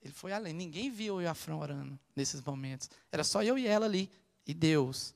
[0.03, 0.53] Ele foi além.
[0.53, 2.89] Ninguém viu eu e a Fran orando nesses momentos.
[3.13, 4.11] Era só eu e ela ali.
[4.47, 5.15] E Deus.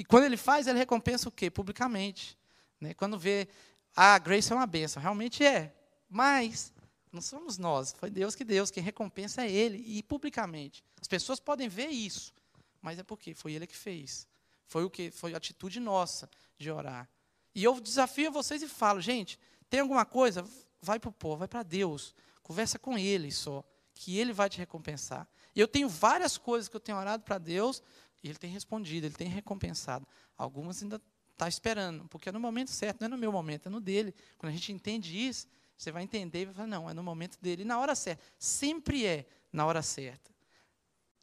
[0.00, 1.50] E quando ele faz, ele recompensa o quê?
[1.50, 2.34] Publicamente.
[2.80, 2.94] Né?
[2.94, 3.46] Quando vê,
[3.94, 5.02] ah, a Grace é uma benção.
[5.02, 5.74] Realmente é.
[6.08, 6.72] Mas
[7.12, 7.92] não somos nós.
[7.92, 8.70] Foi Deus que Deus.
[8.70, 9.76] Quem recompensa é Ele.
[9.76, 10.82] E publicamente.
[10.98, 12.32] As pessoas podem ver isso.
[12.80, 14.26] Mas é porque foi Ele que fez.
[14.64, 15.10] Foi o que?
[15.10, 17.06] Foi a atitude nossa de orar.
[17.54, 20.42] E eu desafio vocês e falo, gente, tem alguma coisa?
[20.80, 22.14] Vai para o povo, vai para Deus.
[22.42, 23.62] Conversa com Ele só.
[23.94, 25.28] Que Ele vai te recompensar.
[25.54, 27.82] E eu tenho várias coisas que eu tenho orado para Deus,
[28.22, 30.06] e ele tem respondido, ele tem recompensado.
[30.36, 31.00] Algumas ainda
[31.32, 34.14] está esperando, porque é no momento certo, não é no meu momento, é no dele.
[34.36, 37.38] Quando a gente entende isso, você vai entender e vai falar, não, é no momento
[37.40, 37.62] dele.
[37.62, 38.22] E na hora certa.
[38.38, 40.30] Sempre é na hora certa.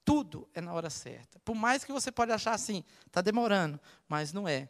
[0.04, 1.40] Tudo é na hora certa.
[1.40, 4.70] Por mais que você pode achar assim, está demorando, mas não é.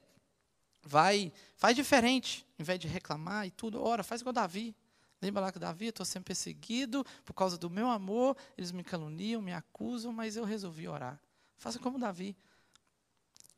[0.83, 4.75] Vai, faz diferente, em vez de reclamar e tudo, ora, faz igual Davi.
[5.21, 9.41] Lembra lá que Davi, estou sendo perseguido por causa do meu amor, eles me caluniam,
[9.41, 11.19] me acusam, mas eu resolvi orar.
[11.57, 12.35] Faça como Davi.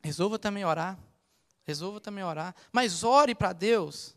[0.02, 0.98] Resolva também orar.
[1.64, 2.56] Resolva também orar.
[2.72, 4.16] Mas ore para Deus.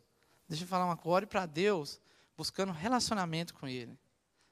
[0.48, 1.16] Deixa eu falar uma coisa.
[1.16, 2.00] Ore para Deus
[2.36, 3.98] buscando relacionamento com Ele.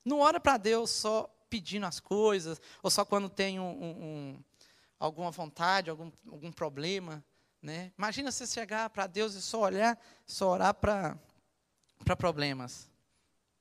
[0.04, 4.44] Não ore para Deus só pedindo as coisas, ou só quando tem um, um, um,
[4.98, 7.24] alguma vontade, algum, algum problema.
[7.60, 7.92] Né?
[7.98, 11.18] Imagina você chegar para Deus e só olhar, só orar para
[12.16, 12.88] problemas.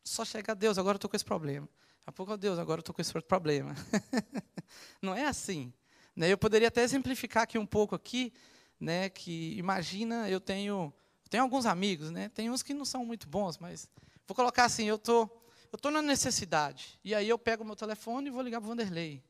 [0.04, 1.68] Só chegar a Deus, agora eu estou com esse problema.
[2.10, 3.76] A pouco, oh Deus, agora eu estou com esse outro problema.
[5.00, 5.72] não é assim.
[6.16, 6.34] Né?
[6.34, 8.34] Eu poderia até exemplificar aqui um pouco aqui,
[8.80, 10.92] né, que imagina, eu tenho,
[11.30, 13.88] tenho alguns amigos, né, tem uns que não são muito bons, mas
[14.28, 15.30] vou colocar assim, eu tô,
[15.72, 18.66] eu tô na necessidade, e aí eu pego o meu telefone e vou ligar para
[18.66, 19.24] o Vanderlei.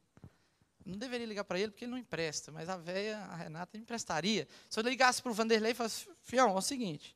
[0.85, 4.47] Não deveria ligar para ele porque ele não empresta, mas a velha, a Renata, emprestaria.
[4.69, 7.13] Se eu ligasse para o Vanderlei e falasse, fião, é o seguinte,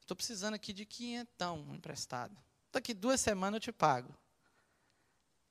[0.00, 2.34] estou precisando aqui de quinhentão emprestado.
[2.72, 4.16] Daqui duas semanas eu te pago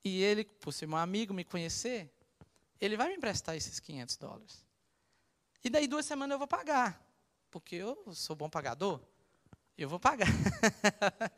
[0.04, 2.10] e ele, por ser meu amigo, me conhecer,
[2.80, 4.64] ele vai me emprestar esses 500 dólares.
[5.62, 7.00] E daí duas semanas eu vou pagar,
[7.50, 9.00] porque eu sou bom pagador,
[9.78, 10.26] eu vou pagar.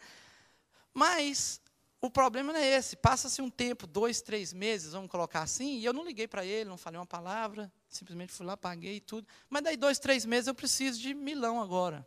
[0.95, 1.61] Mas
[2.01, 2.97] o problema não é esse.
[2.97, 6.71] Passa-se um tempo, dois, três meses, vamos colocar assim, e eu não liguei para ele,
[6.71, 9.29] não falei uma palavra, simplesmente fui lá, paguei tudo.
[9.51, 12.07] Mas daí dois, três meses eu preciso de milão agora.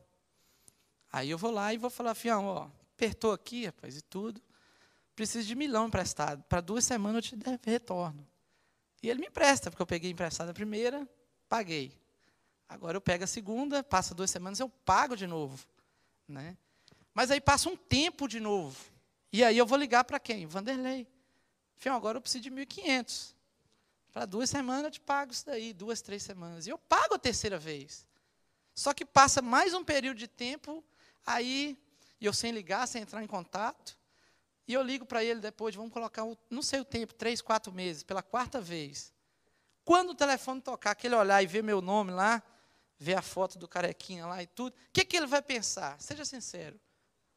[1.11, 4.41] Aí eu vou lá e vou falar, fião, ó, apertou aqui, rapaz, e tudo
[5.17, 6.43] preciso de milhão emprestado.
[6.43, 8.25] Para duas semanas eu te devo retorno.
[9.01, 11.09] E ele me empresta, porque eu peguei emprestado a primeira,
[11.49, 11.91] paguei.
[12.69, 15.65] Agora eu pego a segunda, passa duas semanas, eu pago de novo.
[16.27, 16.55] Né?
[17.15, 18.77] Mas aí passa um tempo de novo.
[19.33, 20.45] E aí eu vou ligar para quem?
[20.45, 21.07] Vanderlei.
[21.77, 23.33] Fião, agora eu preciso de 1.500.
[24.13, 26.67] Para duas semanas eu te pago isso daí, duas, três semanas.
[26.67, 28.05] E eu pago a terceira vez.
[28.75, 30.83] Só que passa mais um período de tempo,
[31.25, 31.75] aí
[32.21, 33.96] eu sem ligar, sem entrar em contato,
[34.67, 38.03] e eu ligo para ele depois, vamos colocar, não sei o tempo, três, quatro meses,
[38.03, 39.13] pela quarta vez.
[39.85, 42.43] Quando o telefone tocar, que ele olhar e ver meu nome lá,
[42.99, 45.99] ver a foto do carequinha lá e tudo, o que, que ele vai pensar?
[46.01, 46.77] Seja sincero.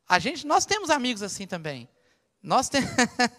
[0.09, 1.89] A gente, nós temos amigos assim também.
[2.43, 2.91] Nós temos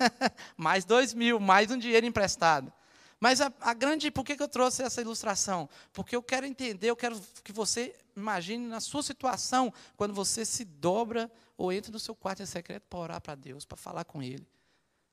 [0.55, 2.71] mais dois mil, mais um dinheiro emprestado.
[3.19, 5.69] Mas a, a, grande, por que, que eu trouxe essa ilustração?
[5.91, 10.65] Porque eu quero entender, eu quero que você imagine na sua situação, quando você se
[10.65, 11.29] dobra
[11.61, 14.47] ou entra no seu quarto em secreto para orar para Deus, para falar com Ele.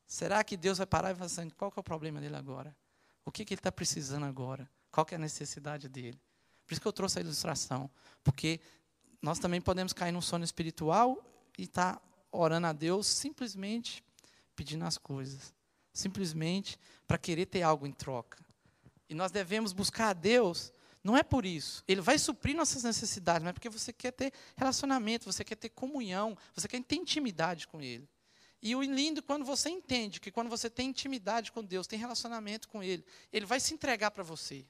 [0.06, 2.74] Será que Deus vai parar e falar assim, qual que é o problema dele agora?
[3.22, 4.66] O que, que ele está precisando agora?
[4.90, 6.18] Qual que é a necessidade dele?
[6.66, 7.90] Por isso que eu trouxe a ilustração.
[8.24, 8.58] Porque
[9.20, 11.22] nós também podemos cair num sono espiritual
[11.58, 14.02] e estar tá orando a Deus simplesmente
[14.56, 15.52] pedindo as coisas.
[15.92, 18.42] Simplesmente para querer ter algo em troca.
[19.06, 21.82] E nós devemos buscar a Deus não é por isso.
[21.86, 25.68] Ele vai suprir nossas necessidades, mas é porque você quer ter relacionamento, você quer ter
[25.70, 28.08] comunhão, você quer ter intimidade com Ele.
[28.60, 32.68] E o lindo quando você entende que quando você tem intimidade com Deus, tem relacionamento
[32.68, 34.66] com Ele, Ele vai se entregar para você.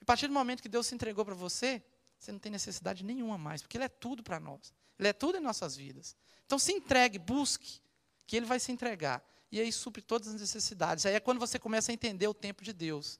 [0.00, 1.82] A partir do momento que Deus se entregou para você,
[2.18, 4.74] você não tem necessidade nenhuma mais, porque Ele é tudo para nós.
[4.98, 6.14] Ele é tudo em nossas vidas.
[6.44, 7.80] Então se entregue, busque,
[8.26, 9.24] que Ele vai se entregar.
[9.50, 11.06] E aí supre todas as necessidades.
[11.06, 13.18] Aí é quando você começa a entender o tempo de Deus.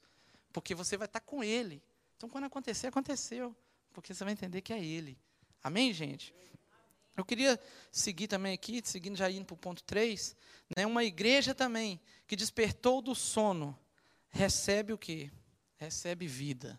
[0.53, 1.83] Porque você vai estar com Ele.
[2.21, 3.57] Então, quando acontecer, aconteceu.
[3.95, 5.19] Porque você vai entender que é Ele.
[5.63, 6.35] Amém, gente?
[7.17, 7.59] Eu queria
[7.91, 10.37] seguir também aqui, seguindo já indo para o ponto 3,
[10.77, 13.75] né, uma igreja também que despertou do sono,
[14.29, 15.31] recebe o quê?
[15.79, 16.79] recebe vida.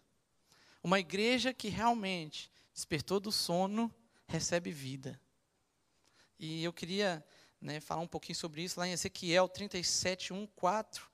[0.84, 3.92] Uma igreja que realmente despertou do sono,
[4.28, 5.20] recebe vida.
[6.38, 7.26] E eu queria
[7.60, 11.10] né, falar um pouquinho sobre isso lá em Ezequiel 37, 1, 4.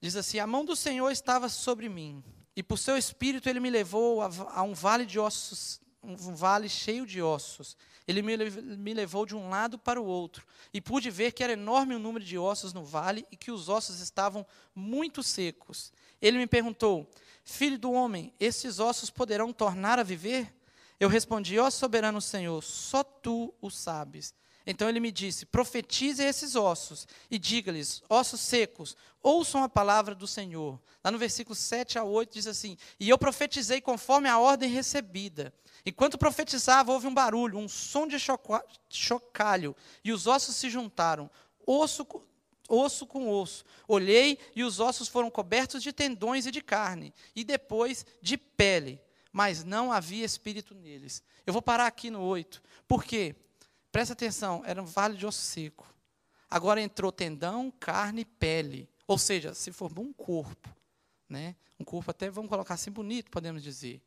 [0.00, 2.24] Diz assim: A mão do Senhor estava sobre mim,
[2.58, 6.68] e por seu espírito ele me levou a, a um vale de ossos, um vale
[6.68, 7.76] cheio de ossos.
[8.04, 10.44] Ele me, me levou de um lado para o outro,
[10.74, 13.68] e pude ver que era enorme o número de ossos no vale e que os
[13.68, 14.44] ossos estavam
[14.74, 15.92] muito secos.
[16.20, 17.08] Ele me perguntou:
[17.44, 20.52] Filho do homem, esses ossos poderão tornar a viver?
[20.98, 24.34] Eu respondi: Ó soberano Senhor, só tu o sabes.
[24.70, 30.26] Então ele me disse: Profetize esses ossos e diga-lhes: Ossos secos, ouçam a palavra do
[30.26, 30.78] Senhor.
[31.02, 35.54] Lá no versículo 7 a 8 diz assim: E eu profetizei conforme a ordem recebida.
[35.86, 38.18] Enquanto profetizava, houve um barulho, um som de
[38.90, 41.30] chocalho, e os ossos se juntaram,
[41.66, 42.06] osso
[42.68, 43.64] osso com osso.
[43.86, 49.00] Olhei e os ossos foram cobertos de tendões e de carne, e depois de pele,
[49.32, 51.22] mas não havia espírito neles.
[51.46, 52.62] Eu vou parar aqui no 8.
[52.86, 53.34] Por quê?
[53.98, 55.92] Presta atenção, era um vale de osso seco.
[56.48, 58.88] Agora entrou tendão, carne e pele.
[59.08, 60.72] Ou seja, se formou um corpo.
[61.28, 61.56] Né?
[61.80, 64.00] Um corpo até, vamos colocar assim, bonito, podemos dizer.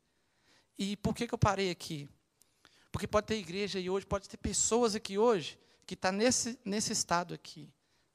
[0.80, 2.08] E por que, que eu parei aqui?
[2.90, 6.94] Porque pode ter igreja aí hoje, pode ter pessoas aqui hoje que está nesse, nesse
[6.94, 7.70] estado aqui.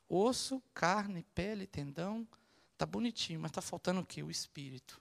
[0.09, 2.27] Osso, carne, pele, tendão,
[2.73, 4.23] está bonitinho, mas está faltando o quê?
[4.23, 4.99] O espírito.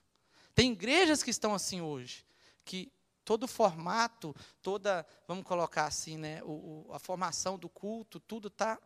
[0.54, 2.22] Tem igrejas que estão assim hoje,
[2.66, 2.92] que
[3.26, 8.46] todo o formato, toda, vamos colocar assim, né, o, o, a formação do culto, tudo
[8.46, 8.80] está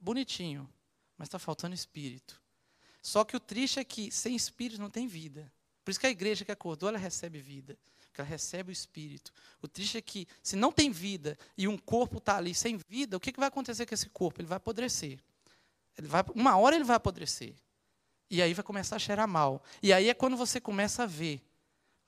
[0.00, 0.68] bonitinho,
[1.16, 2.42] mas está faltando espírito.
[3.00, 5.50] Só que o triste é que sem espírito não tem vida.
[5.84, 9.32] Por isso que a igreja que acordou, ela recebe vida, porque ela recebe o espírito.
[9.62, 13.16] O triste é que se não tem vida e um corpo está ali sem vida,
[13.16, 14.40] o que, que vai acontecer com esse corpo?
[14.40, 15.20] Ele vai apodrecer.
[15.96, 17.54] Ele vai, uma hora ele vai apodrecer.
[18.28, 19.62] E aí vai começar a cheirar mal.
[19.80, 21.40] E aí é quando você começa a ver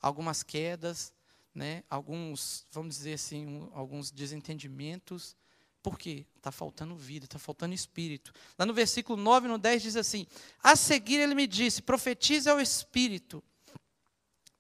[0.02, 1.12] algumas quedas,
[1.54, 5.36] né, alguns, vamos dizer assim, um, alguns desentendimentos.
[5.82, 6.26] Por quê?
[6.36, 8.32] Está faltando vida, está faltando espírito.
[8.58, 10.26] Lá no versículo 9 no 10 diz assim:
[10.62, 13.42] A seguir ele me disse: profetize ao espírito.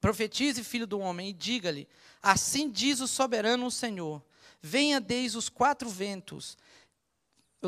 [0.00, 1.86] Profetize, filho do homem, e diga-lhe:
[2.22, 4.22] Assim diz o soberano o Senhor:
[4.62, 6.56] Venha desde os quatro ventos,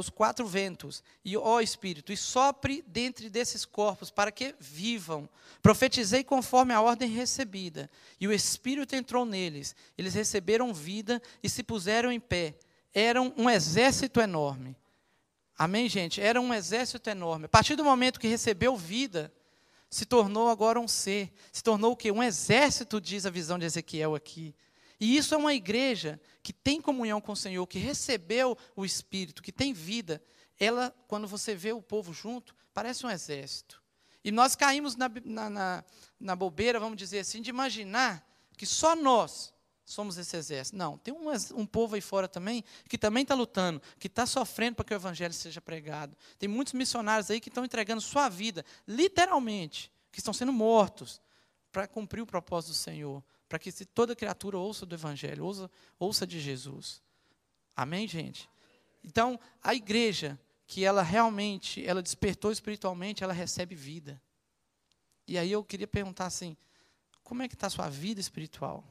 [0.01, 5.29] os quatro ventos, e ó Espírito, e sopre dentre desses corpos, para que vivam.
[5.61, 9.77] Profetizei conforme a ordem recebida, e o Espírito entrou neles.
[9.97, 12.55] Eles receberam vida e se puseram em pé.
[12.95, 14.77] Eram um exército enorme.
[15.57, 16.21] Amém, gente?
[16.21, 17.45] Era um exército enorme.
[17.45, 19.33] A partir do momento que recebeu vida,
[19.89, 21.31] se tornou agora um ser.
[21.53, 22.11] Se tornou o quê?
[22.11, 24.55] Um exército, diz a visão de Ezequiel aqui.
[25.03, 29.43] E isso é uma igreja que tem comunhão com o Senhor, que recebeu o Espírito,
[29.43, 30.23] que tem vida.
[30.61, 33.83] Ela, quando você vê o povo junto, parece um exército.
[34.23, 35.85] E nós caímos na, na, na,
[36.21, 38.25] na bobeira, vamos dizer assim, de imaginar
[38.57, 39.53] que só nós
[39.85, 40.77] somos esse exército.
[40.77, 44.77] Não, tem um, um povo aí fora também que também está lutando, que está sofrendo
[44.77, 46.17] para que o evangelho seja pregado.
[46.39, 51.21] Tem muitos missionários aí que estão entregando sua vida, literalmente, que estão sendo mortos
[51.73, 53.21] para cumprir o propósito do Senhor
[53.53, 57.03] para que toda criatura ouça do Evangelho, ouça, ouça de Jesus.
[57.77, 58.49] Amém, gente?
[59.05, 64.19] Então, a igreja que ela realmente, ela despertou espiritualmente, ela recebe vida.
[65.29, 66.57] E aí eu queria perguntar assim,
[67.23, 68.83] como é que está a sua vida espiritual?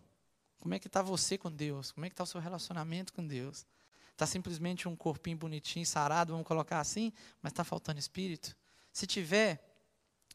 [0.60, 1.91] Como é que está você com Deus?
[1.91, 3.65] Como é que está o seu relacionamento com Deus?
[4.12, 8.56] Está simplesmente um corpinho bonitinho, sarado, vamos colocar assim, mas está faltando espírito?
[8.93, 9.60] Se tiver,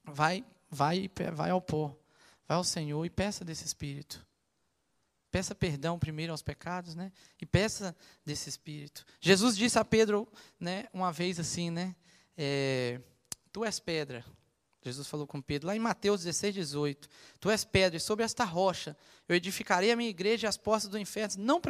[0.02, 1.96] vai, vai, vai ao pó.
[2.46, 4.24] Vai ao Senhor e peça desse Espírito.
[5.30, 7.12] Peça perdão primeiro aos pecados, né?
[7.40, 9.04] E peça desse Espírito.
[9.20, 10.26] Jesus disse a Pedro,
[10.58, 11.94] né, uma vez assim, né?
[12.36, 13.00] É,
[13.52, 14.24] tu és pedra.
[14.82, 17.08] Jesus falou com Pedro, lá em Mateus 16, 18.
[17.40, 18.96] Tu és pedra, e sobre esta rocha
[19.28, 21.60] eu edificarei a minha igreja e as portas do inferno não,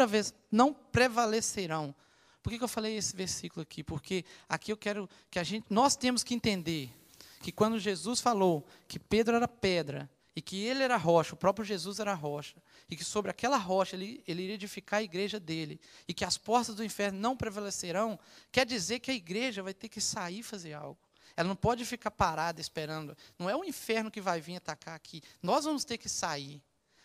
[0.52, 1.94] não prevalecerão.
[2.42, 3.82] Por que, que eu falei esse versículo aqui?
[3.82, 6.92] Porque aqui eu quero que a gente, nós temos que entender
[7.40, 11.64] que quando Jesus falou que Pedro era pedra, e que ele era rocha, o próprio
[11.64, 15.80] Jesus era rocha, e que sobre aquela rocha ele, ele iria edificar a igreja dele,
[16.06, 18.18] e que as portas do inferno não prevalecerão,
[18.52, 21.00] quer dizer que a igreja vai ter que sair e fazer algo.
[21.34, 23.16] Ela não pode ficar parada esperando.
[23.38, 25.22] Não é o inferno que vai vir atacar aqui.
[25.42, 26.62] Nós vamos ter que sair.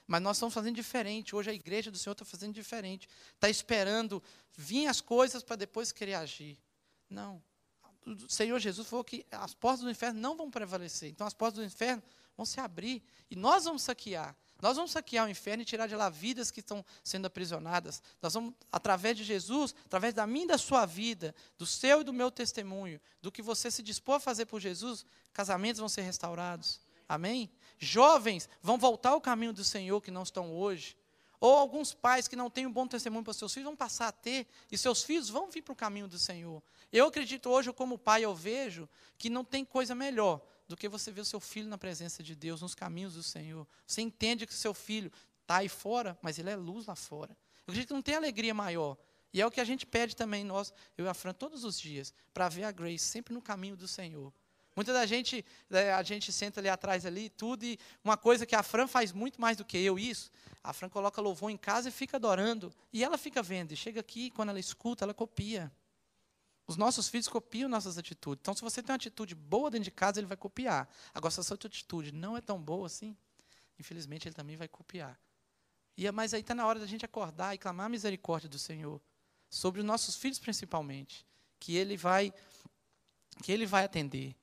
[0.08, 1.36] Mas nós estamos fazendo diferente.
[1.36, 3.10] Hoje a igreja do Senhor está fazendo diferente.
[3.34, 4.24] Está esperando
[4.56, 6.58] vir as coisas para depois querer agir.
[7.10, 7.44] Não.
[8.06, 11.10] O Senhor Jesus falou que as portas do inferno não vão prevalecer.
[11.10, 12.02] Então as portas do inferno
[12.42, 14.36] vão se abrir e nós vamos saquear.
[14.60, 18.02] Nós vamos saquear o inferno e tirar de lá vidas que estão sendo aprisionadas.
[18.22, 22.04] Nós vamos, através de Jesus, através da minha e da sua vida, do seu e
[22.04, 26.02] do meu testemunho, do que você se dispor a fazer por Jesus, casamentos vão ser
[26.02, 26.80] restaurados.
[27.10, 27.50] Amém?
[27.80, 30.96] Jovens vão voltar ao caminho do Senhor que não estão hoje.
[31.40, 34.12] Ou alguns pais que não têm um bom testemunho para seus filhos vão passar a
[34.12, 36.62] ter, e seus filhos vão vir para o caminho do Senhor.
[36.92, 38.88] Eu acredito hoje, como pai, eu vejo
[39.18, 40.40] que não tem coisa melhor
[40.72, 43.68] do que você ver o seu filho na presença de Deus, nos caminhos do Senhor.
[43.86, 45.12] Você entende que o seu filho
[45.42, 47.32] está aí fora, mas ele é luz lá fora.
[47.68, 48.98] Eu acredito que não tem alegria maior.
[49.34, 51.80] E é o que a gente pede também, nós, eu e a Fran, todos os
[51.80, 54.34] dias, para ver a Grace sempre no caminho do Senhor.
[54.76, 58.56] Muita da gente, né, a gente senta ali atrás ali, tudo, e uma coisa que
[58.56, 60.32] a Fran faz muito mais do que eu, isso,
[60.64, 64.00] a Fran coloca louvor em casa e fica adorando, e ela fica vendo, e chega
[64.00, 65.72] aqui, quando ela escuta, ela copia.
[66.72, 68.40] Os nossos filhos copiam nossas atitudes.
[68.42, 70.88] Então, se você tem uma atitude boa dentro de casa, ele vai copiar.
[71.14, 73.14] Agora, se a sua atitude não é tão boa assim,
[73.78, 75.20] infelizmente, ele também vai copiar.
[75.98, 79.02] E, mas aí está na hora da gente acordar e clamar a misericórdia do Senhor
[79.50, 81.28] sobre os nossos filhos principalmente,
[81.60, 82.34] que ele vai
[83.44, 84.34] que ele vai atender.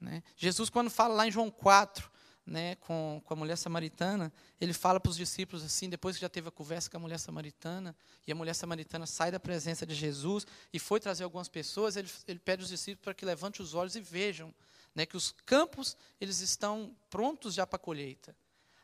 [0.00, 0.24] Né?
[0.36, 2.10] Jesus, quando fala lá em João 4,
[2.46, 6.28] né, com, com a mulher samaritana, ele fala para os discípulos assim, depois que já
[6.28, 7.94] teve a conversa com a mulher samaritana,
[8.26, 12.08] e a mulher samaritana sai da presença de Jesus e foi trazer algumas pessoas, ele,
[12.28, 14.54] ele pede aos discípulos para que levante os olhos e vejam
[14.94, 18.36] né, que os campos eles estão prontos já para a colheita.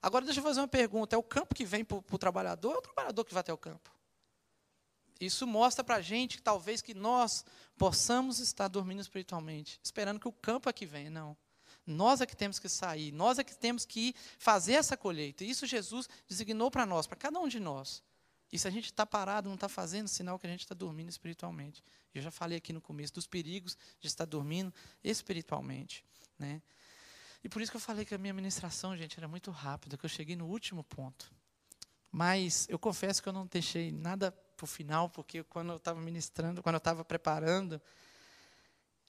[0.03, 2.75] Agora deixa eu fazer uma pergunta: é o campo que vem para o trabalhador ou
[2.75, 3.91] é o trabalhador que vai até o campo?
[5.21, 7.45] Isso mostra para a gente que talvez que nós
[7.79, 11.11] possamos estar dormindo espiritualmente, esperando que o campo é que venha.
[11.11, 11.37] Não.
[11.87, 15.45] Nós é que temos que sair, nós é que temos que fazer essa colheita.
[15.45, 18.03] Isso Jesus designou para nós, para cada um de nós.
[18.53, 21.09] E se a gente está parado, não está fazendo, sinal que a gente está dormindo
[21.09, 21.83] espiritualmente.
[22.15, 24.73] Eu já falei aqui no começo dos perigos de estar dormindo
[25.03, 26.05] espiritualmente.
[26.39, 26.61] Né?
[27.43, 30.05] E por isso que eu falei que a minha ministração, gente, era muito rápida, que
[30.05, 31.33] eu cheguei no último ponto.
[32.11, 35.99] Mas eu confesso que eu não deixei nada para o final, porque quando eu estava
[35.99, 37.81] ministrando, quando eu estava preparando,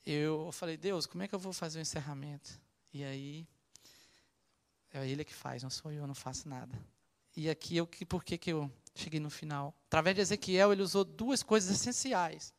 [0.05, 2.62] eu falei, Deus, como é que eu vou fazer o encerramento?
[2.93, 3.47] E aí,
[4.91, 6.79] é Ele que faz, não sou eu, não faço nada.
[7.35, 9.73] E aqui, eu, por que, que eu cheguei no final?
[9.87, 12.53] Através de Ezequiel, ele usou duas coisas essenciais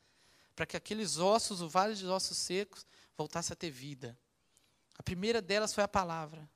[0.57, 2.85] para que aqueles ossos, o vale de ossos secos,
[3.17, 4.19] voltasse a ter vida.
[4.99, 6.49] A primeira delas foi a palavra.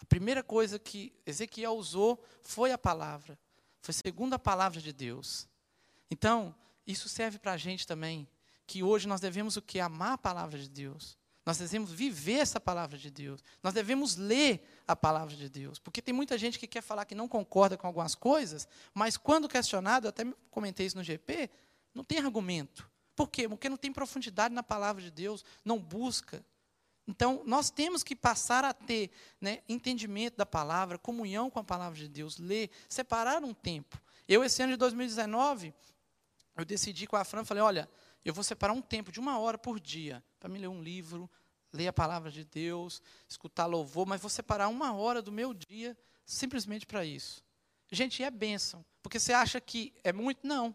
[0.00, 3.38] A primeira coisa que Ezequiel usou foi a palavra.
[3.80, 5.48] Foi segundo a palavra de Deus.
[6.10, 6.54] Então,
[6.86, 8.28] isso serve para a gente também,
[8.66, 9.78] que hoje nós devemos o que?
[9.78, 11.19] Amar a palavra de Deus.
[11.44, 13.42] Nós devemos viver essa palavra de Deus.
[13.62, 15.78] Nós devemos ler a palavra de Deus.
[15.78, 19.48] Porque tem muita gente que quer falar que não concorda com algumas coisas, mas quando
[19.48, 21.50] questionado, eu até comentei isso no GP,
[21.94, 22.88] não tem argumento.
[23.16, 23.48] Por quê?
[23.48, 26.44] Porque não tem profundidade na palavra de Deus, não busca.
[27.06, 29.10] Então, nós temos que passar a ter
[29.40, 34.00] né, entendimento da palavra, comunhão com a palavra de Deus, ler, separar um tempo.
[34.28, 35.74] Eu, esse ano de 2019,
[36.56, 37.90] eu decidi com a Fran, falei, olha,
[38.24, 41.30] eu vou separar um tempo de uma hora por dia para me ler um livro,
[41.72, 45.96] ler a palavra de Deus, escutar louvor, mas vou separar uma hora do meu dia
[46.24, 47.44] simplesmente para isso.
[47.90, 50.46] Gente, é bênção, porque você acha que é muito?
[50.46, 50.74] Não,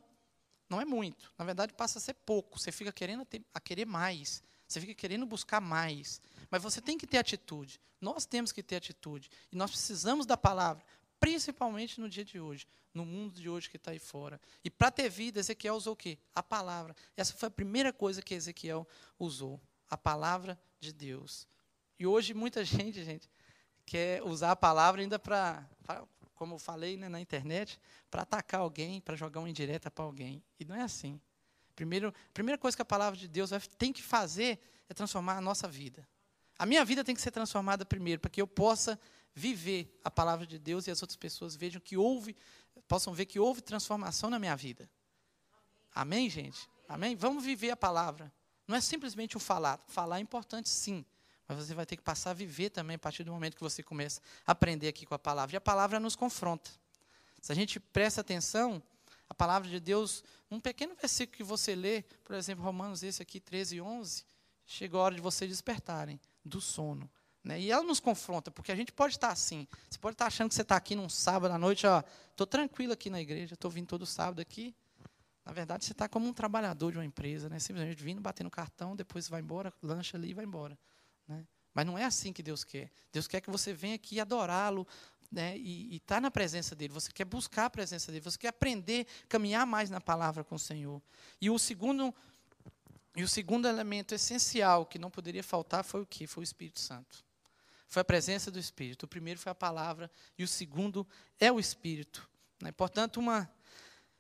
[0.69, 1.31] não é muito.
[1.37, 2.59] Na verdade, passa a ser pouco.
[2.59, 4.43] Você fica querendo ter, a querer mais.
[4.67, 6.19] Você fica querendo buscar mais.
[6.49, 7.79] Mas você tem que ter atitude.
[8.01, 9.29] Nós temos que ter atitude.
[9.51, 10.83] E nós precisamos da palavra,
[11.19, 14.39] principalmente no dia de hoje, no mundo de hoje que está aí fora.
[14.63, 16.17] E para ter vida, Ezequiel usou o quê?
[16.33, 16.95] A palavra.
[17.15, 18.87] Essa foi a primeira coisa que Ezequiel
[19.19, 19.59] usou.
[19.89, 21.47] A palavra de Deus.
[21.99, 23.29] E hoje muita gente, gente,
[23.85, 25.67] quer usar a palavra ainda para,
[26.35, 30.43] como eu falei né, na internet, para atacar alguém, para jogar uma indireta para alguém.
[30.59, 31.19] E não é assim.
[31.75, 35.41] Primeiro, a primeira coisa que a palavra de Deus tem que fazer é transformar a
[35.41, 36.07] nossa vida.
[36.57, 38.99] A minha vida tem que ser transformada primeiro, para que eu possa
[39.35, 42.35] viver a palavra de Deus e as outras pessoas vejam que houve,
[42.87, 44.89] possam ver que houve transformação na minha vida.
[45.93, 46.69] Amém, gente?
[46.87, 47.15] Amém?
[47.15, 48.31] Vamos viver a palavra.
[48.67, 49.77] Não é simplesmente o falar.
[49.87, 51.05] Falar é importante, sim.
[51.47, 53.83] Mas você vai ter que passar a viver também a partir do momento que você
[53.83, 55.55] começa a aprender aqui com a palavra.
[55.55, 56.71] E a palavra nos confronta.
[57.41, 58.81] Se a gente presta atenção,
[59.29, 63.39] a palavra de Deus, um pequeno versículo que você lê, por exemplo, Romanos esse aqui,
[63.39, 64.25] 13 e 11,
[64.65, 67.09] chegou a hora de vocês despertarem do sono.
[67.45, 67.61] Né?
[67.61, 69.67] E ela nos confronta, porque a gente pode estar assim.
[69.87, 72.91] Você pode estar achando que você está aqui num sábado à noite, ó, estou tranquilo
[72.91, 74.75] aqui na igreja, estou vindo todo sábado aqui.
[75.45, 77.59] Na verdade, você está como um trabalhador de uma empresa, né?
[77.59, 80.75] simplesmente vindo, batendo cartão, depois vai embora, lancha ali e vai embora.
[81.27, 81.45] Né?
[81.71, 82.89] Mas não é assim que Deus quer.
[83.13, 84.87] Deus quer que você venha aqui adorá-lo,
[85.31, 88.47] né, e estar tá na presença dele, você quer buscar a presença dele, você quer
[88.47, 91.01] aprender, caminhar mais na palavra com o Senhor.
[91.41, 92.13] E o segundo,
[93.15, 96.25] e o segundo elemento essencial que não poderia faltar foi o que?
[96.25, 97.24] Foi o Espírito Santo.
[97.87, 99.03] Foi a presença do Espírito.
[99.03, 101.07] O primeiro foi a palavra e o segundo
[101.39, 102.27] é o Espírito.
[102.61, 102.71] Né?
[102.71, 103.49] Portanto, uma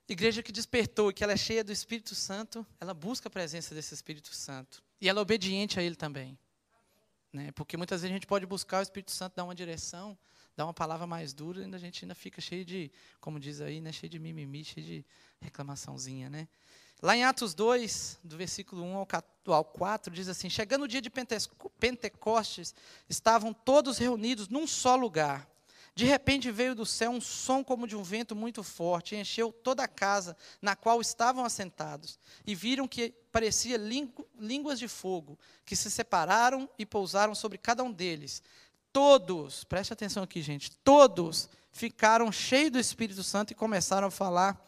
[0.07, 3.73] igreja que despertou e que ela é cheia do Espírito Santo, ela busca a presença
[3.73, 4.83] desse Espírito Santo.
[5.01, 6.37] E ela é obediente a ele também.
[7.33, 7.51] Né?
[7.51, 10.17] Porque muitas vezes a gente pode buscar o Espírito Santo dar uma direção,
[10.55, 13.81] dar uma palavra mais dura, e a gente ainda fica cheio de, como diz aí,
[13.81, 15.05] né, cheio de mimimi, cheio de
[15.41, 16.47] reclamaçãozinha, né?
[17.05, 19.05] Lá em Atos 2, do versículo 1
[19.53, 21.11] ao 4, diz assim: Chegando o dia de
[21.79, 22.73] Pentecostes,
[23.07, 25.47] estavam todos reunidos num só lugar.
[25.93, 29.51] De repente veio do céu um som como de um vento muito forte, e encheu
[29.51, 32.17] toda a casa na qual estavam assentados.
[32.43, 37.91] E viram que parecia línguas de fogo, que se separaram e pousaram sobre cada um
[37.91, 38.41] deles.
[38.91, 44.65] Todos, preste atenção aqui, gente, todos ficaram cheios do Espírito Santo e começaram a falar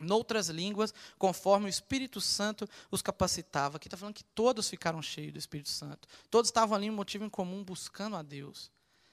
[0.00, 3.76] noutras línguas, conforme o Espírito Santo os capacitava.
[3.76, 6.08] Aqui está falando que todos ficaram cheios do Espírito Santo.
[6.30, 8.70] Todos estavam ali um motivo em comum, buscando a Deus.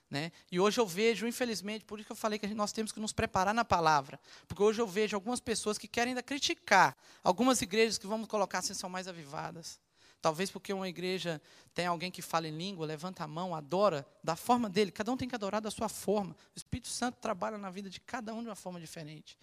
[0.10, 0.32] Né?
[0.50, 3.12] E hoje eu vejo, infelizmente, por isso que eu falei que nós temos que nos
[3.12, 4.20] preparar na palavra.
[4.48, 8.60] Porque hoje eu vejo algumas pessoas que querem ainda criticar algumas igrejas que vamos colocar
[8.60, 9.80] assim são mais avivadas.
[10.22, 11.42] Talvez porque uma igreja
[11.74, 14.92] tem alguém que fala em língua, levanta a mão, adora da forma dele.
[14.92, 16.36] Cada um tem que adorar da sua forma.
[16.56, 19.38] O Espírito Santo trabalha na vida de cada um de uma forma diferente.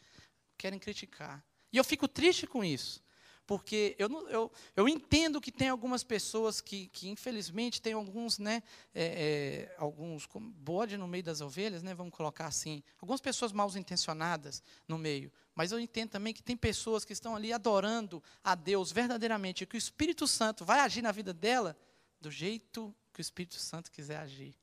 [0.56, 1.44] Querem criticar.
[1.72, 3.04] E eu fico triste com isso
[3.46, 8.38] porque eu, não, eu, eu entendo que tem algumas pessoas que, que infelizmente, tem alguns,
[8.38, 8.62] né,
[8.94, 10.26] é, é, alguns
[10.56, 15.30] bode no meio das ovelhas, né, vamos colocar assim, algumas pessoas mal intencionadas no meio,
[15.54, 19.66] mas eu entendo também que tem pessoas que estão ali adorando a Deus verdadeiramente, e
[19.66, 21.76] que o Espírito Santo vai agir na vida dela
[22.20, 24.54] do jeito que o Espírito Santo quiser agir,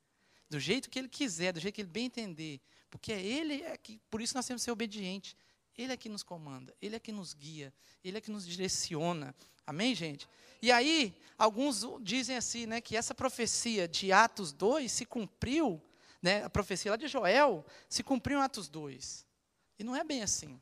[0.49, 3.77] do jeito que ele quiser, do jeito que ele bem entender, porque é ele é
[3.77, 5.35] que, por isso nós temos que ser obedientes,
[5.81, 7.73] ele é que nos comanda, Ele é que nos guia,
[8.03, 9.35] Ele é que nos direciona.
[9.65, 10.27] Amém, gente?
[10.61, 15.81] E aí, alguns dizem assim, né, que essa profecia de Atos 2 se cumpriu,
[16.21, 19.25] né, a profecia lá de Joel se cumpriu em Atos 2.
[19.79, 20.61] E não é bem assim.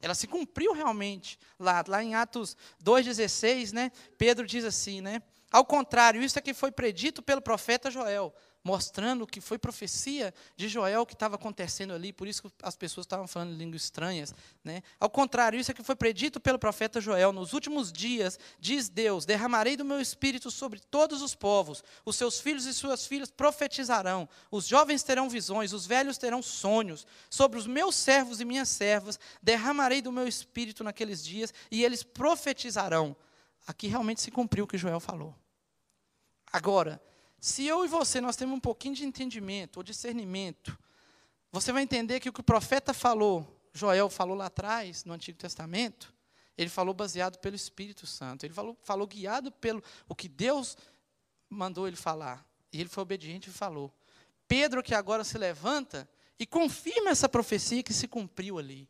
[0.00, 3.92] Ela se cumpriu realmente lá, lá em Atos 2,16, né?
[4.16, 5.22] Pedro diz assim, né?
[5.50, 10.68] Ao contrário, isso é que foi predito pelo profeta Joel mostrando que foi profecia de
[10.68, 14.34] Joel que estava acontecendo ali, por isso que as pessoas estavam falando línguas estranhas.
[14.62, 14.82] Né?
[14.98, 17.32] Ao contrário, isso é que foi predito pelo profeta Joel.
[17.32, 22.40] Nos últimos dias, diz Deus: derramarei do meu espírito sobre todos os povos, os seus
[22.40, 27.06] filhos e suas filhas profetizarão, os jovens terão visões, os velhos terão sonhos.
[27.30, 32.02] Sobre os meus servos e minhas servas, derramarei do meu espírito naqueles dias, e eles
[32.02, 33.16] profetizarão.
[33.66, 35.34] Aqui realmente se cumpriu o que Joel falou.
[36.52, 37.00] Agora,
[37.40, 40.78] se eu e você nós temos um pouquinho de entendimento ou discernimento,
[41.50, 45.38] você vai entender que o que o profeta falou, Joel falou lá atrás, no Antigo
[45.38, 46.14] Testamento,
[46.56, 48.44] ele falou baseado pelo Espírito Santo.
[48.44, 50.76] Ele falou, falou guiado pelo o que Deus
[51.48, 52.46] mandou ele falar.
[52.70, 53.90] E ele foi obediente e falou.
[54.46, 58.88] Pedro, que agora se levanta e confirma essa profecia que se cumpriu ali.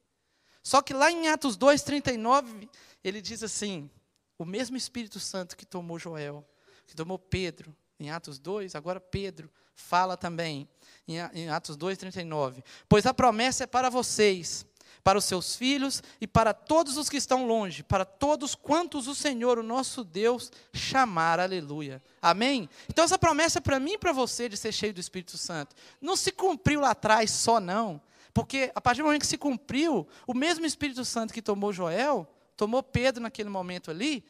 [0.62, 2.68] Só que lá em Atos 2,39,
[3.05, 3.88] ele diz assim:
[4.36, 6.44] o mesmo Espírito Santo que tomou Joel,
[6.86, 10.68] que tomou Pedro, em Atos 2, agora Pedro fala também,
[11.07, 12.62] em Atos 2, 39.
[12.88, 14.66] Pois a promessa é para vocês,
[15.03, 19.14] para os seus filhos e para todos os que estão longe, para todos quantos o
[19.14, 21.40] Senhor, o nosso Deus, chamar.
[21.40, 22.03] Aleluia.
[22.20, 22.68] Amém?
[22.88, 25.74] Então, essa promessa é para mim e para você de ser cheio do Espírito Santo.
[26.01, 28.01] Não se cumpriu lá atrás só, não.
[28.32, 32.28] Porque a partir do momento que se cumpriu, o mesmo Espírito Santo que tomou Joel,
[32.57, 34.24] tomou Pedro naquele momento ali,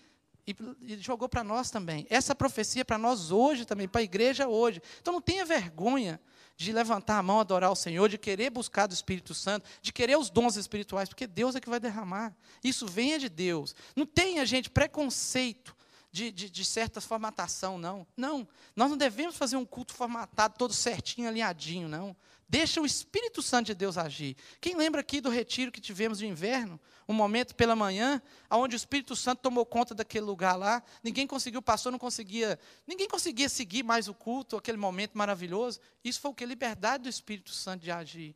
[0.47, 0.57] e,
[1.01, 2.07] jogou para nós também.
[2.11, 4.80] Essa profecia é para nós hoje também, para a igreja hoje.
[5.01, 6.20] Então não tenha vergonha
[6.57, 10.18] de levantar a mão, adorar o Senhor, de querer buscar do Espírito Santo, de querer
[10.18, 12.36] os dons espirituais, porque Deus é que vai derramar.
[12.62, 13.74] Isso venha de Deus.
[13.97, 15.74] Não tenha, gente, preconceito
[16.12, 18.07] de, de, de certa formatação, não.
[18.16, 22.14] Não, nós não devemos fazer um culto formatado, todo certinho, alinhadinho, não.
[22.51, 24.36] Deixa o Espírito Santo de Deus agir.
[24.61, 26.80] Quem lembra aqui do retiro que tivemos de inverno?
[27.07, 28.20] Um momento pela manhã,
[28.51, 30.82] onde o Espírito Santo tomou conta daquele lugar lá.
[31.01, 35.78] Ninguém conseguiu, o pastor não conseguia, ninguém conseguia seguir mais o culto, aquele momento maravilhoso.
[36.03, 36.44] Isso foi o que?
[36.44, 38.34] Liberdade do Espírito Santo de agir.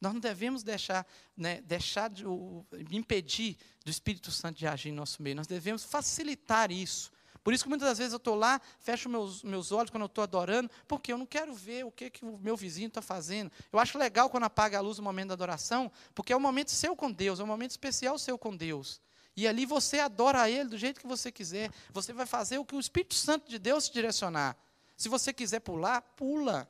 [0.00, 1.04] Nós não devemos deixar,
[1.36, 5.34] né, deixar de, o, impedir do Espírito Santo de agir em nosso meio.
[5.34, 7.10] Nós devemos facilitar isso.
[7.42, 10.06] Por isso que muitas das vezes eu estou lá, fecho meus, meus olhos quando eu
[10.06, 13.50] estou adorando, porque eu não quero ver o que, que o meu vizinho está fazendo.
[13.72, 16.70] Eu acho legal quando apaga a luz no momento da adoração, porque é um momento
[16.70, 19.00] seu com Deus, é um momento especial seu com Deus.
[19.36, 21.70] E ali você adora a Ele do jeito que você quiser.
[21.92, 24.56] Você vai fazer o que o Espírito Santo de Deus te direcionar.
[24.96, 26.68] Se você quiser pular, pula.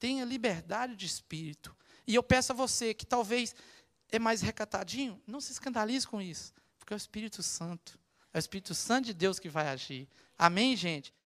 [0.00, 1.76] Tenha liberdade de espírito.
[2.06, 3.54] E eu peço a você que talvez
[4.10, 7.98] é mais recatadinho, não se escandalize com isso, porque é o Espírito Santo.
[8.38, 10.06] É o Espírito Santo de Deus que vai agir.
[10.38, 11.12] Amém, gente?